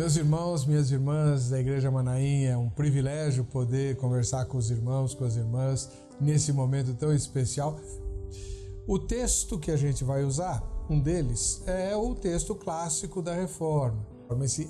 Meus 0.00 0.16
irmãos, 0.16 0.64
minhas 0.64 0.90
irmãs 0.90 1.50
da 1.50 1.60
Igreja 1.60 1.90
Manaim, 1.90 2.44
é 2.44 2.56
um 2.56 2.70
privilégio 2.70 3.44
poder 3.44 3.96
conversar 3.96 4.46
com 4.46 4.56
os 4.56 4.70
irmãos, 4.70 5.12
com 5.12 5.26
as 5.26 5.36
irmãs, 5.36 5.90
nesse 6.18 6.54
momento 6.54 6.94
tão 6.94 7.12
especial. 7.12 7.78
O 8.86 8.98
texto 8.98 9.58
que 9.58 9.70
a 9.70 9.76
gente 9.76 10.02
vai 10.02 10.24
usar, 10.24 10.64
um 10.88 10.98
deles, 10.98 11.62
é 11.66 11.94
o 11.94 12.14
texto 12.14 12.54
clássico 12.54 13.20
da 13.20 13.34
Reforma. 13.34 14.06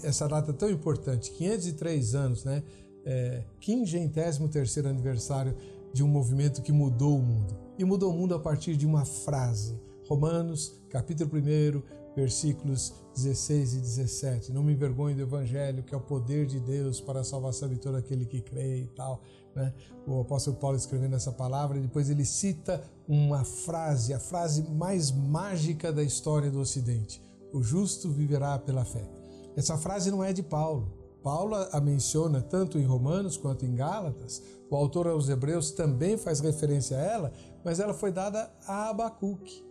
Essa 0.03 0.27
data 0.27 0.53
tão 0.53 0.69
importante, 0.69 1.31
503 1.31 2.15
anos, 2.17 2.45
né? 2.45 2.65
É, 3.05 3.45
53 3.65 4.79
aniversário 4.85 5.55
de 5.93 6.03
um 6.03 6.09
movimento 6.09 6.61
que 6.61 6.73
mudou 6.73 7.17
o 7.17 7.23
mundo. 7.23 7.57
E 7.79 7.85
mudou 7.85 8.13
o 8.13 8.17
mundo 8.19 8.35
a 8.35 8.41
partir 8.41 8.77
de 8.77 8.85
uma 8.85 9.05
frase. 9.05 9.81
Romanos, 10.09 10.83
capítulo 10.89 11.31
1, 11.33 12.00
versículos 12.15 12.93
16 13.15 13.75
e 13.75 13.81
17. 13.81 14.53
Não 14.53 14.63
me 14.63 14.73
envergonhe 14.73 15.15
do 15.15 15.23
Evangelho, 15.23 15.83
que 15.83 15.95
é 15.95 15.97
o 15.97 16.01
poder 16.01 16.47
de 16.47 16.61
Deus 16.61 17.01
para 17.01 17.21
a 17.21 17.25
salvação 17.25 17.69
de 17.69 17.77
todo 17.77 17.97
aquele 17.97 18.25
que 18.25 18.41
crê 18.41 18.83
e 18.83 18.87
tal. 18.89 19.23
Né? 19.55 19.73
O 20.07 20.21
apóstolo 20.21 20.57
Paulo 20.57 20.77
escrevendo 20.77 21.17
essa 21.17 21.33
palavra, 21.33 21.79
e 21.79 21.83
depois 21.83 22.09
ele 22.11 22.25
cita 22.25 22.83
uma 23.09 23.45
frase, 23.45 24.15
a 24.15 24.21
frase 24.21 24.63
mais 24.71 25.11
mágica 25.11 25.93
da 25.93 26.03
história 26.03 26.51
do 26.51 26.61
Ocidente: 26.61 27.23
O 27.53 27.63
justo 27.63 28.11
viverá 28.11 28.59
pela 28.59 28.85
fé. 28.85 29.09
Essa 29.57 29.77
frase 29.77 30.11
não 30.11 30.23
é 30.23 30.33
de 30.33 30.43
Paulo. 30.43 31.01
Paulo 31.23 31.55
a 31.55 31.81
menciona 31.81 32.41
tanto 32.41 32.79
em 32.79 32.85
Romanos 32.85 33.37
quanto 33.37 33.67
em 33.67 33.75
Gálatas. 33.75 34.43
O 34.71 34.77
autor 34.77 35.09
aos 35.09 35.29
Hebreus 35.29 35.71
também 35.73 36.17
faz 36.17 36.41
referência 36.41 36.97
a 36.97 37.01
ela, 37.01 37.33
mas 37.65 37.79
ela 37.79 37.93
foi 37.93 38.11
dada 38.11 38.51
a 38.67 38.89
Abacuque. 38.89 39.69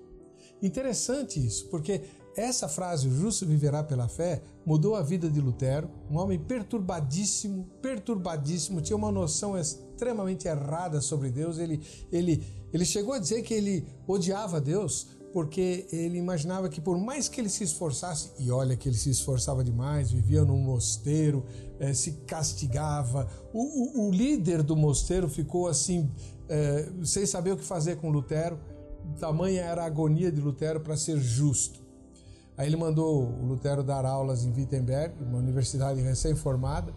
Interessante 0.62 1.43
isso, 1.43 1.67
porque 1.70 2.01
essa 2.39 2.67
frase, 2.67 3.07
o 3.07 3.12
justo 3.12 3.45
viverá 3.45 3.84
pela 3.84 4.07
fé, 4.07 4.41
mudou 4.65 4.95
a 4.95 5.01
vida 5.01 5.29
de 5.29 5.41
Lutero, 5.41 5.90
um 6.09 6.18
homem 6.18 6.40
perturbadíssimo, 6.40 7.68
perturbadíssimo, 7.82 8.82
tinha 8.82 8.95
uma 8.95 9.12
noção 9.12 9.57
extremamente 9.57 10.48
errada 10.48 11.01
sobre 11.01 11.29
Deus. 11.29 11.57
Ele, 11.57 11.82
ele, 12.12 12.43
ele 12.71 12.85
chegou 12.85 13.13
a 13.13 13.20
dizer 13.20 13.41
que 13.41 13.54
ele 13.54 13.85
odiava 14.07 14.62
Deus 14.62 15.20
porque 15.32 15.87
ele 15.91 16.17
imaginava 16.17 16.70
que 16.70 16.82
por 16.82 16.98
mais 16.98 17.29
que 17.29 17.40
ele 17.40 17.49
se 17.49 17.63
esforçasse, 17.63 18.32
e 18.40 18.49
olha 18.49 18.76
que 18.76 18.90
ele 18.90 18.98
se 18.98 19.12
esforçava 19.12 19.63
demais, 19.63 20.12
vivia 20.12 20.43
num 20.43 20.57
mosteiro, 20.57 21.45
eh, 21.79 21.93
se 21.93 22.13
castigava, 22.26 23.27
o, 23.54 24.01
o, 24.01 24.07
o, 24.07 24.12
líder 24.12 24.63
do 24.63 24.76
mosteiro 24.76 25.29
ficou 25.29 25.67
assim, 25.67 26.10
eh, 26.48 26.90
sem 27.04 27.27
saber 27.27 27.51
o 27.51 27.57
que 27.57 27.63
fazer 27.63 27.98
com 27.98 28.10
Lutero, 28.10 28.60
tamanha 29.20 29.62
era 29.62 29.84
a 29.84 29.85
agonia 29.85 30.32
de 30.32 30.41
Lutero 30.41 30.79
para 30.79 30.98
ser 30.98 31.20
justo. 31.20 31.88
Aí 32.60 32.68
ele 32.68 32.76
mandou 32.76 33.24
o 33.24 33.46
Lutero 33.46 33.82
dar 33.82 34.05
aulas 34.05 34.43
em 34.43 34.52
Wittenberg, 34.52 35.15
uma 35.24 35.38
universidade 35.38 36.02
recém-formada, 36.02 36.93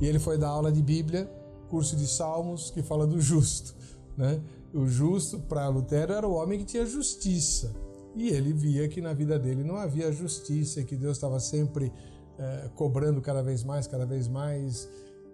e 0.00 0.06
ele 0.06 0.18
foi 0.18 0.36
dar 0.36 0.48
aula 0.48 0.72
de 0.72 0.82
Bíblia, 0.82 1.30
curso 1.70 1.94
de 1.94 2.04
Salmos, 2.04 2.68
que 2.68 2.82
fala 2.82 3.06
do 3.06 3.20
justo. 3.20 3.76
Né? 4.16 4.42
O 4.74 4.88
justo 4.88 5.38
para 5.38 5.68
Lutero 5.68 6.14
era 6.14 6.26
o 6.26 6.34
homem 6.34 6.58
que 6.58 6.64
tinha 6.64 6.84
justiça. 6.84 7.72
E 8.16 8.28
ele 8.28 8.52
via 8.52 8.88
que 8.88 9.00
na 9.00 9.12
vida 9.12 9.38
dele 9.38 9.62
não 9.62 9.76
havia 9.76 10.10
justiça 10.10 10.82
que 10.82 10.96
Deus 10.96 11.16
estava 11.16 11.38
sempre 11.38 11.92
eh, 12.36 12.70
cobrando 12.74 13.20
cada 13.20 13.40
vez 13.40 13.62
mais, 13.62 13.86
cada 13.86 14.04
vez 14.04 14.26
mais. 14.26 14.88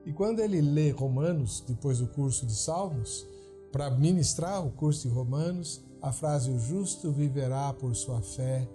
E 0.04 0.12
quando 0.12 0.40
ele 0.40 0.60
lê 0.60 0.90
Romanos, 0.90 1.64
depois 1.66 2.00
do 2.00 2.06
curso 2.06 2.44
de 2.44 2.54
Salmos, 2.54 3.26
para 3.72 3.88
ministrar 3.88 4.62
o 4.62 4.72
curso 4.72 5.08
de 5.08 5.14
Romanos, 5.14 5.82
a 6.02 6.12
frase 6.12 6.50
o 6.50 6.58
justo 6.58 7.10
viverá 7.10 7.72
por 7.72 7.96
sua 7.96 8.20
fé 8.20 8.68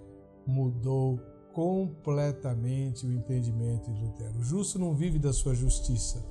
mudou 0.46 1.20
completamente 1.52 3.06
o 3.06 3.12
entendimento 3.12 3.90
de 3.92 4.04
Lutero. 4.04 4.38
O 4.38 4.42
justo 4.42 4.78
não 4.78 4.94
vive 4.94 5.18
da 5.18 5.32
sua 5.32 5.54
justiça, 5.54 6.24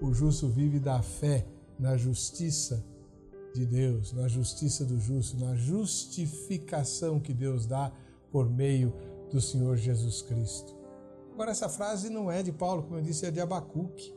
o 0.00 0.12
justo 0.12 0.48
vive 0.48 0.80
da 0.80 1.02
fé 1.02 1.46
na 1.78 1.96
justiça 1.96 2.84
de 3.54 3.66
Deus, 3.66 4.12
na 4.12 4.28
justiça 4.28 4.84
do 4.84 4.98
justo, 4.98 5.38
na 5.38 5.54
justificação 5.54 7.20
que 7.20 7.34
Deus 7.34 7.66
dá 7.66 7.92
por 8.30 8.48
meio 8.48 8.94
do 9.30 9.40
Senhor 9.40 9.76
Jesus 9.76 10.22
Cristo. 10.22 10.74
Agora, 11.34 11.50
essa 11.50 11.68
frase 11.68 12.08
não 12.08 12.30
é 12.30 12.42
de 12.42 12.52
Paulo, 12.52 12.82
como 12.82 12.96
eu 12.96 13.02
disse, 13.02 13.26
é 13.26 13.30
de 13.30 13.40
Abacuque. 13.40 14.12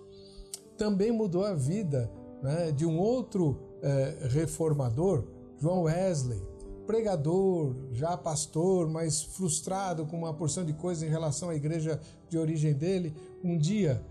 Também 0.77 1.11
mudou 1.11 1.43
a 1.43 1.53
vida 1.53 2.11
né, 2.41 2.71
de 2.71 2.85
um 2.85 2.97
outro 2.97 3.59
eh, 3.81 4.27
reformador, 4.29 5.23
João 5.57 5.83
Wesley, 5.83 6.41
pregador, 6.85 7.75
já 7.91 8.15
pastor, 8.17 8.89
mas 8.89 9.21
frustrado 9.21 10.05
com 10.05 10.17
uma 10.17 10.33
porção 10.33 10.63
de 10.63 10.73
coisas 10.73 11.03
em 11.03 11.09
relação 11.09 11.49
à 11.49 11.55
igreja 11.55 11.99
de 12.29 12.37
origem 12.37 12.73
dele, 12.73 13.13
um 13.43 13.57
dia, 13.57 14.01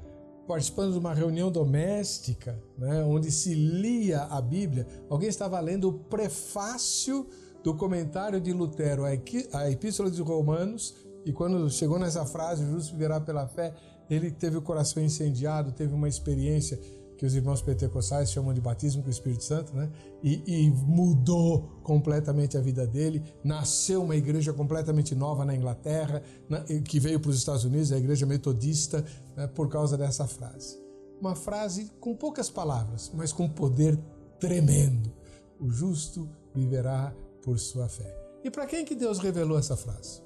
participando 0.47 0.93
de 0.93 0.99
uma 0.99 1.15
reunião 1.15 1.51
doméstica, 1.51 2.61
né, 2.77 3.03
onde 3.05 3.31
se 3.31 3.55
lia 3.55 4.23
a 4.25 4.41
Bíblia, 4.41 4.87
alguém 5.09 5.29
estava 5.29 5.59
lendo 5.61 5.89
o 5.89 5.93
prefácio 5.93 7.27
do 7.63 7.75
comentário 7.75 8.41
de 8.41 8.53
Lutero 8.53 9.05
à 9.05 9.71
Epístola 9.71 10.11
de 10.11 10.21
Romanos, 10.21 10.95
e 11.25 11.33
quando 11.33 11.71
chegou 11.71 11.99
nessa 11.99 12.27
frase, 12.27 12.67
justo 12.67 12.93
viverá 12.93 13.19
pela 13.19 13.49
fé, 13.49 13.73
ele 14.11 14.31
teve 14.31 14.59
o 14.59 14.63
coração 14.63 15.03
incendiado, 15.03 15.73
teve 15.73 15.95
uma 15.95 16.09
experiência 16.09 16.79
que 17.17 17.25
os 17.25 17.35
irmãos 17.35 17.63
pentecostais 17.63 18.31
chamam 18.31 18.53
de 18.53 18.61
batismo 18.61 19.03
com 19.03 19.09
o 19.09 19.11
Espírito 19.11 19.45
Santo, 19.45 19.75
né? 19.75 19.91
E, 20.23 20.43
e, 20.47 20.71
mudou 20.71 21.69
completamente 21.83 22.57
a 22.57 22.61
vida 22.61 22.87
dele. 22.87 23.23
Nasceu 23.43 24.03
uma 24.03 24.17
igreja 24.17 24.53
completamente 24.53 25.15
nova 25.15 25.45
na 25.45 25.55
Inglaterra, 25.55 26.23
na, 26.49 26.61
que 26.63 26.99
veio 26.99 27.21
para 27.21 27.31
os 27.31 27.39
Estados 27.39 27.65
Unidos, 27.65 27.93
a 27.93 27.99
igreja 27.99 28.27
metodista, 28.27 29.05
né? 29.37 29.47
por 29.47 29.69
causa 29.69 29.97
dessa 29.97 30.27
frase. 30.27 30.79
Uma 31.21 31.35
frase 31.35 31.91
com 32.01 32.15
poucas 32.15 32.51
palavras, 32.51 33.11
mas 33.15 33.33
com 33.33 33.49
poder 33.49 33.99
tremendo. 34.41 35.13
O 35.61 35.71
justo 35.71 36.29
viverá 36.55 37.15
por 37.43 37.59
sua 37.59 37.89
fé. 37.89 38.15
E 38.43 38.51
para 38.51 38.67
quem 38.67 38.85
que 38.85 38.95
Deus 38.95 39.19
revelou 39.19 39.59
essa 39.59 39.77
frase? 39.77 40.21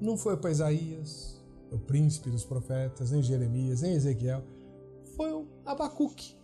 Não 0.00 0.16
foi 0.16 0.36
para 0.36 0.50
Isaías, 0.50 1.40
o 1.70 1.78
príncipe 1.78 2.30
dos 2.30 2.44
profetas, 2.44 3.10
nem 3.10 3.22
Jeremias, 3.22 3.82
nem 3.82 3.92
Ezequiel 3.92 4.42
foi 5.16 5.32
o 5.32 5.46
Abacuque, 5.64 6.36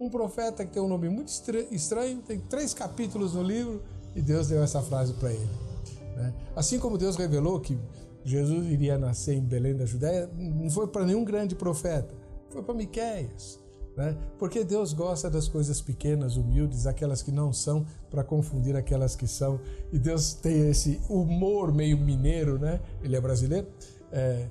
um 0.00 0.08
profeta 0.08 0.64
que 0.64 0.72
tem 0.72 0.82
um 0.82 0.88
nome 0.88 1.08
muito 1.08 1.28
estranho, 1.28 2.22
tem 2.22 2.40
três 2.40 2.72
capítulos 2.72 3.34
no 3.34 3.42
livro 3.42 3.82
e 4.16 4.22
Deus 4.22 4.48
deu 4.48 4.62
essa 4.62 4.80
frase 4.80 5.12
para 5.14 5.30
ele. 5.32 5.50
Né? 6.16 6.32
Assim 6.56 6.78
como 6.78 6.96
Deus 6.96 7.16
revelou 7.16 7.60
que 7.60 7.78
Jesus 8.24 8.66
iria 8.66 8.96
nascer 8.96 9.34
em 9.34 9.42
Belém 9.42 9.76
da 9.76 9.84
Judéia, 9.84 10.30
não 10.34 10.70
foi 10.70 10.86
para 10.86 11.04
nenhum 11.04 11.24
grande 11.24 11.54
profeta, 11.54 12.14
foi 12.48 12.62
para 12.62 12.74
Miquéias. 12.74 13.60
Né? 13.96 14.16
Porque 14.38 14.64
Deus 14.64 14.94
gosta 14.94 15.28
das 15.28 15.48
coisas 15.48 15.82
pequenas, 15.82 16.36
humildes, 16.36 16.86
aquelas 16.86 17.22
que 17.22 17.30
não 17.30 17.52
são, 17.52 17.84
para 18.10 18.24
confundir 18.24 18.74
aquelas 18.76 19.14
que 19.14 19.26
são. 19.26 19.60
E 19.92 19.98
Deus 19.98 20.32
tem 20.32 20.70
esse 20.70 21.00
humor 21.10 21.74
meio 21.74 21.98
mineiro, 21.98 22.58
né? 22.58 22.80
Ele 23.02 23.16
é 23.16 23.20
brasileiro, 23.20 23.66
é, 24.12 24.46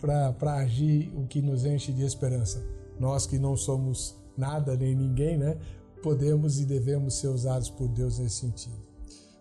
para 0.00 0.54
agir 0.54 1.12
o 1.16 1.26
que 1.26 1.42
nos 1.42 1.66
enche 1.66 1.92
de 1.92 2.04
esperança 2.04 2.75
nós 2.98 3.26
que 3.26 3.38
não 3.38 3.56
somos 3.56 4.16
nada 4.36 4.76
nem 4.76 4.94
ninguém, 4.94 5.36
né, 5.36 5.58
podemos 6.02 6.60
e 6.60 6.64
devemos 6.64 7.14
ser 7.14 7.28
usados 7.28 7.70
por 7.70 7.88
Deus 7.88 8.18
nesse 8.18 8.36
sentido. 8.36 8.76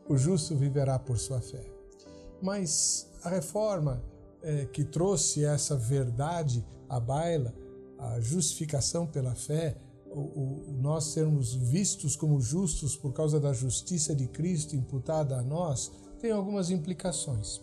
O 0.08 0.18
justo 0.18 0.56
viverá 0.56 0.98
por 0.98 1.18
sua 1.18 1.42
fé. 1.42 1.64
Mas 2.42 3.10
a 3.24 3.30
reforma 3.30 4.04
é, 4.42 4.66
que 4.66 4.84
trouxe 4.84 5.44
essa 5.44 5.76
verdade 5.76 6.66
à 6.88 7.00
baila, 7.00 7.54
a 7.98 8.20
justificação 8.20 9.08
pela 9.08 9.34
fé, 9.34 9.76
o, 10.12 10.20
o, 10.20 10.78
nós 10.80 11.06
sermos 11.06 11.54
vistos 11.54 12.16
como 12.16 12.40
justos 12.40 12.96
por 12.96 13.12
causa 13.14 13.40
da 13.40 13.52
justiça 13.52 14.16
de 14.16 14.28
Cristo 14.28 14.76
imputada 14.76 15.38
a 15.38 15.42
nós, 15.42 15.92
tem 16.19 16.31
algumas 16.31 16.69
implicações. 16.69 17.62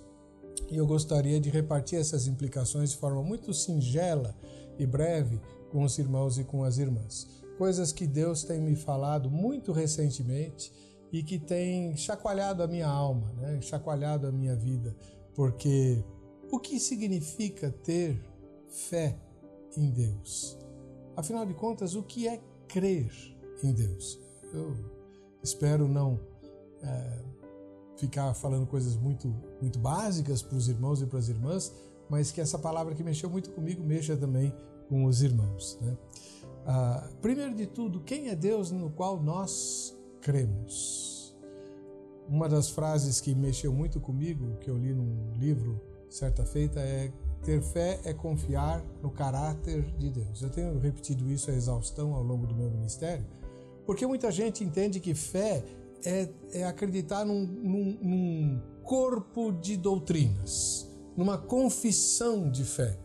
E 0.71 0.77
eu 0.77 0.87
gostaria 0.87 1.41
de 1.41 1.51
repartir 1.51 1.99
essas 1.99 2.27
implicações 2.27 2.91
de 2.91 2.97
forma 2.97 3.23
muito 3.23 3.55
singela 3.55 4.35
e 4.79 4.87
breve 4.87 5.41
com 5.73 5.83
os 5.83 5.99
irmãos 5.99 6.39
e 6.39 6.45
com 6.45 6.63
as 6.63 6.77
irmãs. 6.77 7.27
Coisas 7.57 7.93
que 7.93 8.07
Deus 8.07 8.45
tem 8.45 8.61
me 8.61 8.77
falado 8.77 9.31
muito 9.31 9.73
recentemente 9.73 10.71
e 11.11 11.23
que 11.23 11.39
tem 11.39 11.97
chacoalhado 11.97 12.63
a 12.63 12.67
minha 12.67 12.87
alma, 12.87 13.33
né? 13.33 13.61
chacoalhado 13.63 14.27
a 14.27 14.33
minha 14.33 14.55
vida, 14.55 14.95
porque 15.35 16.05
o 16.51 16.59
que 16.59 16.79
significa 16.79 17.71
ter 17.71 18.23
fé 18.69 19.19
em 19.77 19.91
Deus? 19.91 20.59
Afinal 21.17 21.47
de 21.47 21.55
contas, 21.55 21.95
o 21.95 22.03
que 22.03 22.29
é 22.29 22.41
crer 22.69 23.11
em 23.63 23.73
Deus? 23.73 24.19
Eu 24.53 24.77
espero 25.43 25.89
não 25.89 26.21
é, 26.83 27.23
ficar 27.97 28.35
falando 28.35 28.67
coisas 28.67 28.97
muito, 28.97 29.29
muito 29.61 29.79
básicas 29.79 30.43
para 30.43 30.57
os 30.57 30.69
irmãos 30.69 31.01
e 31.01 31.07
para 31.07 31.19
as 31.19 31.29
irmãs, 31.29 31.73
mas 32.11 32.31
que 32.31 32.41
essa 32.41 32.59
palavra 32.59 32.95
que 32.95 33.03
mexeu 33.03 33.31
muito 33.31 33.51
comigo 33.51 33.83
mexa 33.83 34.17
também 34.17 34.55
com 34.93 35.07
os 35.07 35.23
irmãos. 35.23 35.79
Né? 35.81 35.97
Ah, 36.67 37.09
primeiro 37.23 37.55
de 37.55 37.67
tudo, 37.67 38.01
quem 38.01 38.29
é 38.29 38.37
Deus 38.37 38.71
no 38.71 38.91
qual 38.91 39.23
nós 39.23 39.97
cremos? 40.21 41.35
Uma 42.29 42.47
das 42.47 42.69
frases 42.69 43.19
que 43.19 43.35
mexeu 43.35 43.73
muito 43.73 43.99
comigo, 43.99 44.59
que 44.59 44.69
eu 44.69 44.77
li 44.77 44.93
num 44.93 45.33
livro 45.33 45.81
certa 46.11 46.45
feita, 46.45 46.79
é 46.79 47.11
Ter 47.43 47.61
fé 47.61 48.01
é 48.05 48.15
confiar 48.15 48.85
no 49.03 49.11
caráter 49.11 49.83
de 49.99 50.11
Deus. 50.11 50.43
Eu 50.43 50.51
tenho 50.51 50.79
repetido 50.79 51.29
isso 51.29 51.51
a 51.51 51.55
exaustão 51.55 52.15
ao 52.15 52.23
longo 52.23 52.47
do 52.47 52.55
meu 52.55 52.71
ministério, 52.71 53.27
porque 53.85 54.07
muita 54.07 54.31
gente 54.31 54.63
entende 54.63 55.01
que 55.01 55.13
fé 55.13 55.65
é, 56.05 56.29
é 56.53 56.65
acreditar 56.65 57.25
num, 57.25 57.45
num, 57.45 57.99
num 58.01 58.63
corpo 58.85 59.51
de 59.51 59.77
doutrinas, 59.77 60.89
numa 61.17 61.37
confissão 61.37 62.49
de 62.49 62.63
fé. 62.63 62.97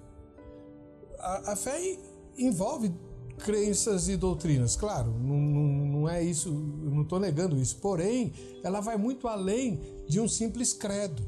A, 1.20 1.54
a 1.54 1.56
fé 1.56 1.98
envolve 2.38 2.94
crenças 3.38 4.08
e 4.08 4.18
doutrinas, 4.18 4.76
claro, 4.76 5.12
não, 5.12 5.38
não, 5.38 5.86
não 5.86 6.10
é 6.10 6.24
isso, 6.24 6.50
eu 6.50 6.92
não 6.92 7.04
estou 7.04 7.20
negando 7.20 7.56
isso, 7.58 7.78
porém, 7.78 8.34
ela 8.64 8.82
vai 8.82 8.98
muito 8.98 9.28
além 9.28 9.80
de 10.08 10.20
um 10.20 10.28
simples 10.28 10.74
credo. 10.74 11.24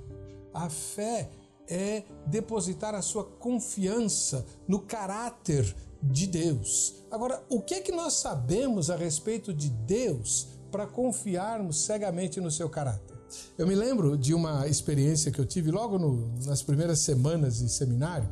A 0.54 0.70
fé 0.70 1.30
é 1.68 2.04
depositar 2.26 2.96
a 2.96 3.02
sua 3.02 3.24
confiança 3.24 4.46
no 4.68 4.80
caráter 4.80 5.76
de 6.02 6.26
Deus. 6.26 7.04
Agora, 7.12 7.44
o 7.50 7.62
que 7.62 7.76
é 7.76 7.82
que 7.82 7.92
nós 7.92 8.14
sabemos 8.14 8.90
a 8.90 8.96
respeito 8.96 9.54
de 9.54 9.70
Deus 9.70 10.48
para 10.72 10.88
confiarmos 10.88 11.84
cegamente 11.84 12.42
no 12.42 12.50
seu 12.50 12.70
caráter? 12.70 13.18
Eu 13.58 13.68
me 13.68 13.76
lembro 13.76 14.18
de 14.18 14.34
uma 14.34 14.68
experiência 14.68 15.32
que 15.32 15.40
eu 15.40 15.46
tive 15.46 15.70
logo 15.70 16.00
no, 16.00 16.34
nas 16.46 16.64
primeiras 16.64 17.00
semanas 17.00 17.60
de 17.60 17.70
seminário, 17.70 18.28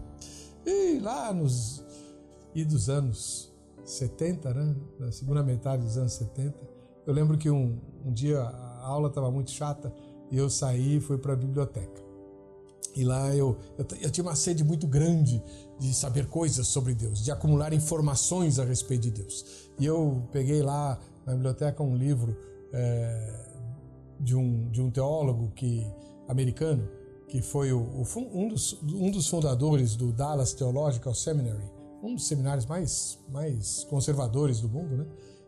e 0.68 1.00
lá 1.00 1.34
nos 1.34 1.84
e 2.54 2.66
dos 2.66 2.90
anos 2.90 3.54
70, 3.86 4.54
né? 4.54 4.76
na 5.00 5.12
segunda 5.12 5.42
metade 5.42 5.84
dos 5.84 5.98
anos 5.98 6.14
70. 6.14 6.54
Eu 7.06 7.14
lembro 7.14 7.38
que 7.38 7.50
um, 7.50 7.80
um 8.06 8.12
dia 8.12 8.42
a 8.42 8.86
aula 8.86 9.08
estava 9.08 9.32
muito 9.32 9.50
chata 9.52 9.94
e 10.30 10.38
eu 10.38 10.50
saí 10.50 10.98
e 10.98 11.00
fui 11.00 11.18
para 11.18 11.34
a 11.34 11.36
biblioteca. 11.36 12.06
E 12.94 13.04
lá 13.04 13.34
eu, 13.34 13.58
eu, 13.78 13.86
eu, 14.02 14.10
tinha 14.10 14.26
uma 14.26 14.36
sede 14.36 14.64
muito 14.64 14.88
grande 14.88 15.42
de 15.80 15.94
saber 15.94 16.28
coisas 16.28 16.68
sobre 16.68 16.94
Deus, 16.94 17.24
de 17.24 17.32
acumular 17.32 17.72
informações 17.72 18.60
a 18.60 18.66
respeito 18.66 19.04
de 19.04 19.12
Deus. 19.12 19.70
E 19.80 19.86
eu 19.86 20.28
peguei 20.32 20.62
lá 20.62 21.00
na 21.26 21.34
biblioteca 21.34 21.82
um 21.84 21.96
livro 21.96 22.36
é, 22.74 23.54
de, 24.20 24.36
um, 24.36 24.70
de 24.70 24.82
um 24.82 24.90
teólogo 24.90 25.52
que, 25.52 25.86
americano, 26.28 26.90
que 27.28 27.42
foi 27.42 27.74
o, 27.74 27.80
o, 27.80 28.06
um, 28.34 28.48
dos, 28.48 28.82
um 28.84 29.12
dos 29.12 29.28
fundadores 29.28 29.96
do 29.96 30.12
Dallas 30.12 30.54
Theological 30.54 31.14
Seminary, 31.14 31.70
um 32.02 32.16
dos 32.16 32.28
seminários 32.28 32.66
mais, 32.66 33.20
mais 33.30 33.84
conservadores 33.90 34.62
do 34.62 34.70
mundo, 34.70 34.98
né? 34.98 35.06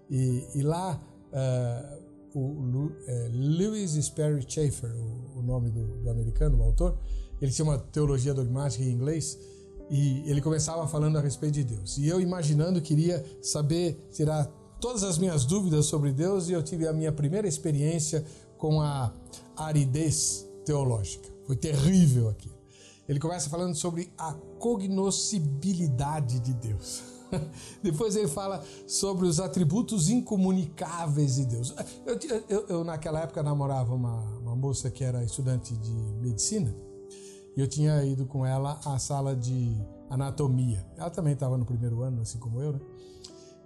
E, 0.09 0.47
e 0.55 0.61
lá 0.63 0.99
uh, 1.31 2.09
o 2.37 2.91
é, 3.07 3.29
Lewis 3.31 3.91
Sperry 3.91 4.43
Chafer, 4.47 4.91
o, 4.91 5.39
o 5.39 5.41
nome 5.41 5.69
do, 5.69 6.01
do, 6.01 6.09
americano, 6.09 6.57
o 6.57 6.63
autor, 6.63 6.97
ele 7.41 7.51
tinha 7.51 7.63
uma 7.63 7.77
teologia 7.77 8.33
dogmática 8.33 8.83
em 8.83 8.91
inglês 8.91 9.39
e 9.89 10.23
ele 10.29 10.41
começava 10.41 10.87
falando 10.87 11.17
a 11.17 11.21
respeito 11.21 11.53
de 11.53 11.63
Deus. 11.63 11.97
E 11.97 12.07
eu 12.07 12.19
imaginando 12.19 12.81
queria 12.81 13.23
saber 13.41 14.09
tirar 14.11 14.45
todas 14.79 15.03
as 15.03 15.17
minhas 15.17 15.45
dúvidas 15.45 15.85
sobre 15.85 16.11
Deus 16.11 16.49
e 16.49 16.53
eu 16.53 16.61
tive 16.61 16.87
a 16.87 16.93
minha 16.93 17.11
primeira 17.11 17.47
experiência 17.47 18.23
com 18.57 18.81
a 18.81 19.13
aridez 19.55 20.47
teológica. 20.65 21.38
Foi 21.49 21.55
terrível 21.55 22.29
aqui. 22.29 22.51
Ele 23.07 23.19
começa 23.19 23.49
falando 23.49 23.73
sobre 23.73 24.13
a 24.15 24.33
cognoscibilidade 24.59 26.39
de 26.39 26.53
Deus. 26.53 27.01
Depois 27.81 28.15
ele 28.15 28.27
fala 28.27 28.63
sobre 28.85 29.25
os 29.25 29.39
atributos 29.39 30.09
incomunicáveis 30.09 31.37
de 31.37 31.45
Deus. 31.45 31.73
Eu, 32.05 32.19
eu, 32.47 32.67
eu 32.67 32.83
naquela 32.83 33.21
época 33.21 33.41
namorava 33.41 33.95
uma, 33.95 34.21
uma 34.37 34.55
moça 34.55 34.91
que 34.91 35.03
era 35.03 35.23
estudante 35.23 35.75
de 35.75 35.91
medicina 36.21 36.71
e 37.57 37.61
eu 37.61 37.67
tinha 37.67 38.03
ido 38.05 38.27
com 38.27 38.45
ela 38.45 38.79
à 38.85 38.99
sala 38.99 39.35
de 39.35 39.75
anatomia. 40.07 40.85
Ela 40.95 41.09
também 41.09 41.33
estava 41.33 41.57
no 41.57 41.65
primeiro 41.65 42.03
ano, 42.03 42.21
assim 42.21 42.37
como 42.37 42.61
eu, 42.61 42.73
né? 42.73 42.79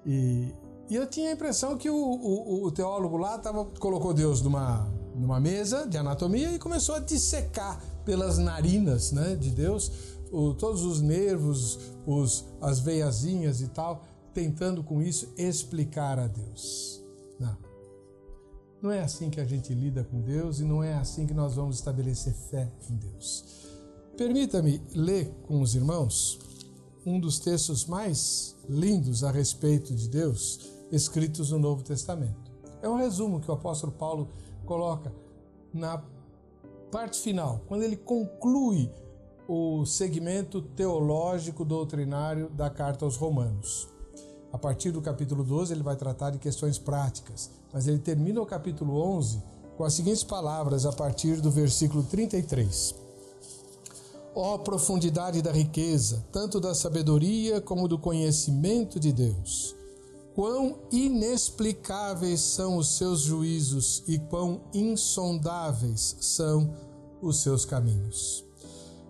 E, 0.05 0.55
e 0.89 0.95
eu 0.95 1.05
tinha 1.05 1.31
a 1.31 1.33
impressão 1.33 1.77
que 1.77 1.89
o, 1.89 1.95
o, 1.97 2.63
o 2.63 2.71
teólogo 2.71 3.17
lá 3.17 3.37
tava, 3.39 3.65
colocou 3.77 4.13
Deus 4.13 4.41
numa, 4.41 4.89
numa 5.15 5.39
mesa 5.39 5.87
de 5.87 5.97
anatomia 5.97 6.51
e 6.51 6.59
começou 6.59 6.95
a 6.95 6.99
dissecar 6.99 7.81
pelas 8.05 8.37
narinas 8.37 9.11
né, 9.11 9.35
de 9.35 9.49
Deus 9.49 9.91
o, 10.31 10.53
todos 10.53 10.83
os 10.83 10.99
nervos, 11.01 11.79
os, 12.05 12.45
as 12.59 12.79
veiazinhas 12.79 13.61
e 13.61 13.67
tal, 13.67 14.03
tentando 14.33 14.83
com 14.83 15.01
isso 15.01 15.31
explicar 15.37 16.17
a 16.17 16.27
Deus. 16.27 17.03
Não. 17.39 17.57
Não 18.81 18.91
é 18.91 19.01
assim 19.01 19.29
que 19.29 19.39
a 19.39 19.45
gente 19.45 19.73
lida 19.73 20.03
com 20.03 20.21
Deus 20.21 20.59
e 20.59 20.63
não 20.63 20.83
é 20.83 20.95
assim 20.95 21.27
que 21.27 21.33
nós 21.33 21.55
vamos 21.55 21.75
estabelecer 21.75 22.33
fé 22.33 22.71
em 22.89 22.95
Deus. 22.95 23.45
Permita-me 24.17 24.81
ler 24.93 25.31
com 25.47 25.61
os 25.61 25.75
irmãos 25.75 26.39
um 27.05 27.19
dos 27.19 27.39
textos 27.39 27.85
mais 27.85 28.55
lindos 28.67 29.23
a 29.23 29.31
respeito 29.31 29.93
de 29.93 30.07
Deus 30.07 30.71
escritos 30.91 31.51
no 31.51 31.59
Novo 31.59 31.83
Testamento. 31.83 32.51
É 32.81 32.89
um 32.89 32.95
resumo 32.95 33.39
que 33.39 33.49
o 33.49 33.53
apóstolo 33.53 33.91
Paulo 33.91 34.29
coloca 34.65 35.13
na 35.73 36.03
parte 36.91 37.19
final, 37.19 37.61
quando 37.67 37.83
ele 37.83 37.95
conclui 37.95 38.89
o 39.47 39.85
segmento 39.85 40.61
teológico 40.61 41.65
doutrinário 41.65 42.49
da 42.49 42.69
carta 42.69 43.03
aos 43.03 43.15
Romanos. 43.15 43.89
A 44.51 44.57
partir 44.57 44.91
do 44.91 45.01
capítulo 45.01 45.43
12, 45.43 45.73
ele 45.73 45.83
vai 45.83 45.95
tratar 45.95 46.29
de 46.29 46.37
questões 46.37 46.77
práticas, 46.77 47.49
mas 47.73 47.87
ele 47.87 47.97
termina 47.97 48.39
o 48.39 48.45
capítulo 48.45 48.95
11 49.17 49.41
com 49.75 49.83
as 49.83 49.93
seguintes 49.95 50.23
palavras 50.23 50.85
a 50.85 50.91
partir 50.91 51.41
do 51.41 51.49
versículo 51.49 52.03
33. 52.03 52.95
Ó 54.35 54.55
oh, 54.55 54.59
profundidade 54.59 55.41
da 55.41 55.51
riqueza, 55.51 56.23
tanto 56.31 56.59
da 56.59 56.73
sabedoria 56.73 57.59
como 57.59 57.87
do 57.87 57.97
conhecimento 57.97 58.99
de 58.99 59.11
Deus! 59.11 59.75
Quão 60.33 60.79
inexplicáveis 60.91 62.39
são 62.39 62.77
os 62.77 62.97
seus 62.97 63.21
juízos 63.21 64.03
e 64.07 64.17
quão 64.17 64.61
insondáveis 64.73 66.17
são 66.19 66.73
os 67.21 67.41
seus 67.41 67.65
caminhos. 67.65 68.43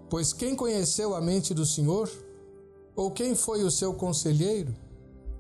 Pois 0.10 0.34
quem 0.34 0.56
conheceu 0.56 1.16
a 1.16 1.22
mente 1.22 1.54
do 1.54 1.66
Senhor? 1.66 2.12
Ou 2.96 3.10
quem 3.10 3.36
foi 3.36 3.64
o 3.64 3.72
seu 3.72 3.94
conselheiro? 3.94 4.76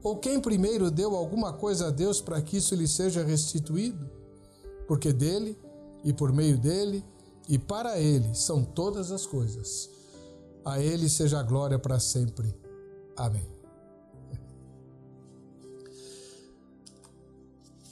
Ou 0.01 0.17
quem 0.17 0.39
primeiro 0.39 0.89
deu 0.89 1.15
alguma 1.15 1.53
coisa 1.53 1.87
a 1.87 1.91
Deus 1.91 2.19
para 2.19 2.41
que 2.41 2.57
isso 2.57 2.73
lhe 2.75 2.87
seja 2.87 3.23
restituído? 3.23 4.09
Porque 4.87 5.13
dele, 5.13 5.57
e 6.03 6.11
por 6.11 6.33
meio 6.33 6.57
dele, 6.57 7.03
e 7.47 7.57
para 7.57 7.99
ele 7.99 8.33
são 8.33 8.63
todas 8.63 9.11
as 9.11 9.25
coisas. 9.25 9.89
A 10.65 10.79
ele 10.79 11.09
seja 11.09 11.39
a 11.39 11.43
glória 11.43 11.77
para 11.77 11.99
sempre. 11.99 12.53
Amém. 13.15 13.62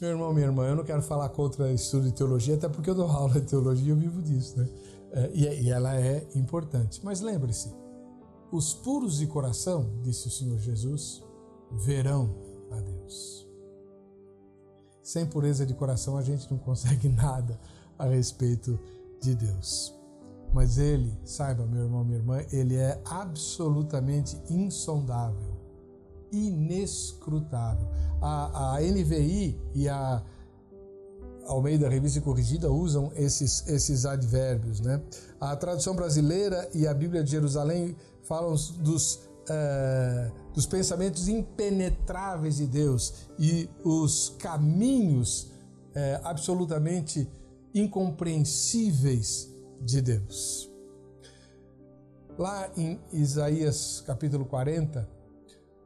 Meu 0.02 0.10
irmão, 0.10 0.34
minha 0.34 0.48
irmã, 0.48 0.66
eu 0.66 0.76
não 0.76 0.84
quero 0.84 1.04
falar 1.04 1.30
contra 1.30 1.72
estudo 1.72 2.08
de 2.08 2.14
teologia, 2.14 2.56
até 2.56 2.68
porque 2.68 2.90
eu 2.90 2.96
dou 2.96 3.06
aula 3.12 3.40
de 3.40 3.46
teologia 3.46 3.86
e 3.86 3.90
eu 3.92 3.96
vivo 3.96 4.20
disso, 4.20 4.58
né? 4.58 4.68
É, 5.12 5.32
e, 5.32 5.70
ela 5.70 5.96
é 5.96 6.28
importante. 6.34 7.00
Mas 7.04 7.22
lembre-se, 7.22 7.72
os 8.52 8.74
puros 8.74 9.20
de 9.20 9.28
coração, 9.28 10.00
disse 10.02 10.28
o 10.28 10.32
Senhor 10.32 10.58
Jesus, 10.58 11.22
verão 11.72 12.34
a 12.72 12.80
Deus. 12.82 13.48
Sem 15.04 15.28
pureza 15.28 15.68
de 15.68 15.76
coração 15.76 16.18
a 16.18 16.24
gente 16.24 16.50
não 16.50 16.58
consegue 16.58 17.08
nada 17.14 17.60
a 18.00 18.06
respeito 18.06 18.80
de 19.22 19.36
Deus. 19.36 19.94
Mas 20.52 20.80
ele, 20.80 21.16
saiba, 21.24 21.68
meu 21.68 21.84
irmão, 21.84 22.04
minha 22.04 22.18
irmã, 22.18 22.44
ele 22.52 22.76
é 22.76 23.00
absolutamente 23.06 24.36
insondável 24.50 25.51
inescrutável. 26.32 27.88
A, 28.22 28.76
a 28.76 28.82
NVI 28.82 29.60
e 29.74 29.90
a 29.90 30.24
Almeida 31.48 31.90
Revista 31.90 32.22
Corrigida 32.22 32.72
usam 32.72 33.12
esses, 33.16 33.68
esses 33.68 34.06
advérbios. 34.06 34.80
Né? 34.80 35.02
A 35.40 35.56
tradução 35.56 35.96
brasileira 35.96 36.70
e 36.74 36.88
a 36.88 36.94
Bíblia 36.94 37.24
de 37.24 37.32
Jerusalém 37.32 37.96
falam 38.24 38.56
dos, 38.80 39.16
uh, 39.16 40.32
dos 40.54 40.66
pensamentos 40.66 41.28
impenetráveis 41.28 42.58
de 42.58 42.68
Deus 42.68 43.14
e 43.38 43.70
os 43.84 44.36
caminhos 44.40 45.44
uh, 45.44 45.52
absolutamente 46.24 47.28
incompreensíveis 47.74 49.50
de 49.82 50.02
Deus. 50.02 50.70
Lá 52.38 52.72
em 52.78 53.00
Isaías 53.12 54.02
capítulo 54.06 54.46
40, 54.46 55.21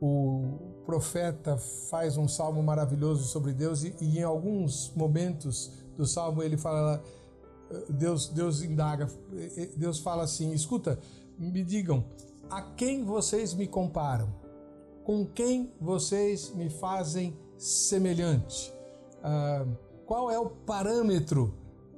o 0.05 0.83
profeta 0.85 1.57
faz 1.89 2.17
um 2.17 2.27
salmo 2.27 2.61
maravilhoso 2.61 3.23
sobre 3.23 3.53
Deus 3.53 3.83
e, 3.83 3.95
e, 3.99 4.19
em 4.19 4.23
alguns 4.23 4.91
momentos 4.95 5.71
do 5.97 6.05
salmo 6.05 6.43
ele 6.43 6.57
fala 6.57 7.03
Deus 7.89 8.27
Deus 8.27 8.61
indaga 8.61 9.07
Deus 9.75 9.99
fala 9.99 10.23
assim 10.23 10.53
escuta 10.53 10.99
me 11.39 11.63
digam 11.63 12.03
a 12.49 12.61
quem 12.61 13.03
vocês 13.03 13.53
me 13.53 13.67
comparam? 13.67 14.29
Com 15.03 15.25
quem 15.25 15.73
vocês 15.79 16.53
me 16.53 16.69
fazem 16.69 17.35
semelhante? 17.57 18.73
Ah, 19.23 19.65
qual 20.05 20.29
é 20.29 20.39
o 20.39 20.49
parâmetro? 20.49 21.53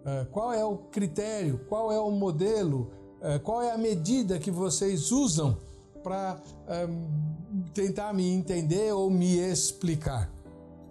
Ah, 0.06 0.26
qual 0.32 0.54
é 0.54 0.64
o 0.64 0.78
critério? 0.78 1.60
Qual 1.68 1.92
é 1.92 2.00
o 2.00 2.12
modelo? 2.12 2.92
É, 3.22 3.40
qual 3.40 3.62
é 3.62 3.72
a 3.72 3.78
medida 3.78 4.40
que 4.40 4.52
vocês 4.52 5.12
usam 5.12 5.58
para 6.04 6.40
tentar 7.68 8.14
me 8.14 8.28
entender 8.28 8.94
ou 8.94 9.10
me 9.10 9.38
explicar? 9.38 10.32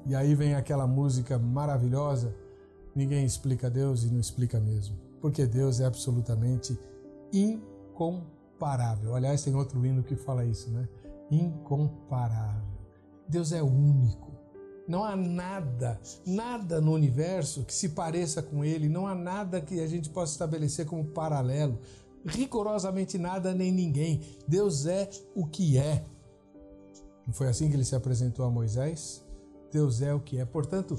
E 0.06 0.14
aí 0.14 0.35
vem 0.35 0.54
aquela 0.54 0.87
música 0.87 1.38
maravilhosa: 1.38 2.35
ninguém 2.95 3.25
explica 3.25 3.68
Deus 3.68 4.04
e 4.04 4.06
não 4.06 4.21
explica 4.21 4.61
mesmo, 4.61 4.97
porque 5.21 5.47
Deus 5.47 5.80
é 5.80 5.85
absolutamente 5.85 6.78
incomparável. 7.33 9.14
Aliás, 9.14 9.42
tem 9.42 9.54
outro 9.54 9.85
hino 9.85 10.02
que 10.02 10.14
fala 10.14 10.45
isso, 10.45 10.71
né? 10.71 10.88
Incomparável. 11.30 12.76
Deus 13.28 13.52
é 13.52 13.62
único. 13.62 14.37
Não 14.87 15.02
há 15.02 15.16
nada, 15.16 16.00
nada 16.25 16.80
no 16.80 16.92
universo 16.92 17.64
que 17.64 17.75
se 17.75 17.88
pareça 17.88 18.40
com 18.40 18.64
ele, 18.64 18.88
não 18.88 19.04
há 19.04 19.16
nada 19.16 19.61
que 19.61 19.80
a 19.80 19.87
gente 19.88 20.09
possa 20.09 20.33
estabelecer 20.33 20.87
como 20.87 21.04
paralelo. 21.04 21.80
Rigorosamente 22.25 23.18
nada 23.18 23.52
nem 23.52 23.73
ninguém. 23.73 24.21
Deus 24.47 24.87
é 24.87 25.11
o 25.35 25.45
que 25.45 25.76
é. 25.76 26.04
Não 27.26 27.35
foi 27.35 27.49
assim 27.49 27.68
que 27.68 27.75
ele 27.75 27.85
se 27.85 27.95
apresentou 27.95 28.45
a 28.45 28.50
Moisés? 28.50 29.25
Deus 29.73 30.00
é 30.00 30.14
o 30.14 30.21
que 30.21 30.38
é. 30.38 30.45
Portanto, 30.45 30.97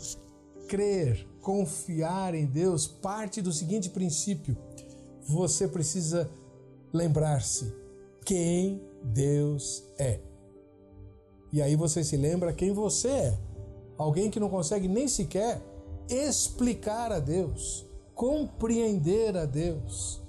crer, 0.67 1.25
confiar 1.41 2.36
em 2.36 2.46
Deus 2.46 2.86
parte 2.86 3.41
do 3.41 3.53
seguinte 3.53 3.89
princípio: 3.89 4.57
você 5.25 5.67
precisa 5.67 6.29
lembrar-se 6.93 7.74
quem 8.25 8.81
Deus 9.03 9.84
é. 9.98 10.19
E 11.51 11.62
aí 11.62 11.75
você 11.75 12.03
se 12.03 12.17
lembra 12.17 12.53
quem 12.53 12.74
você 12.74 13.07
é. 13.07 13.39
Alguém 13.98 14.29
que 14.29 14.39
não 14.39 14.50
consegue 14.50 14.88
nem 14.88 15.07
sequer 15.07 15.62
explicar 16.10 17.12
a 17.12 17.19
Deus, 17.19 17.86
compreender 18.13 19.36
a 19.36 19.46
Deus. 19.46 20.22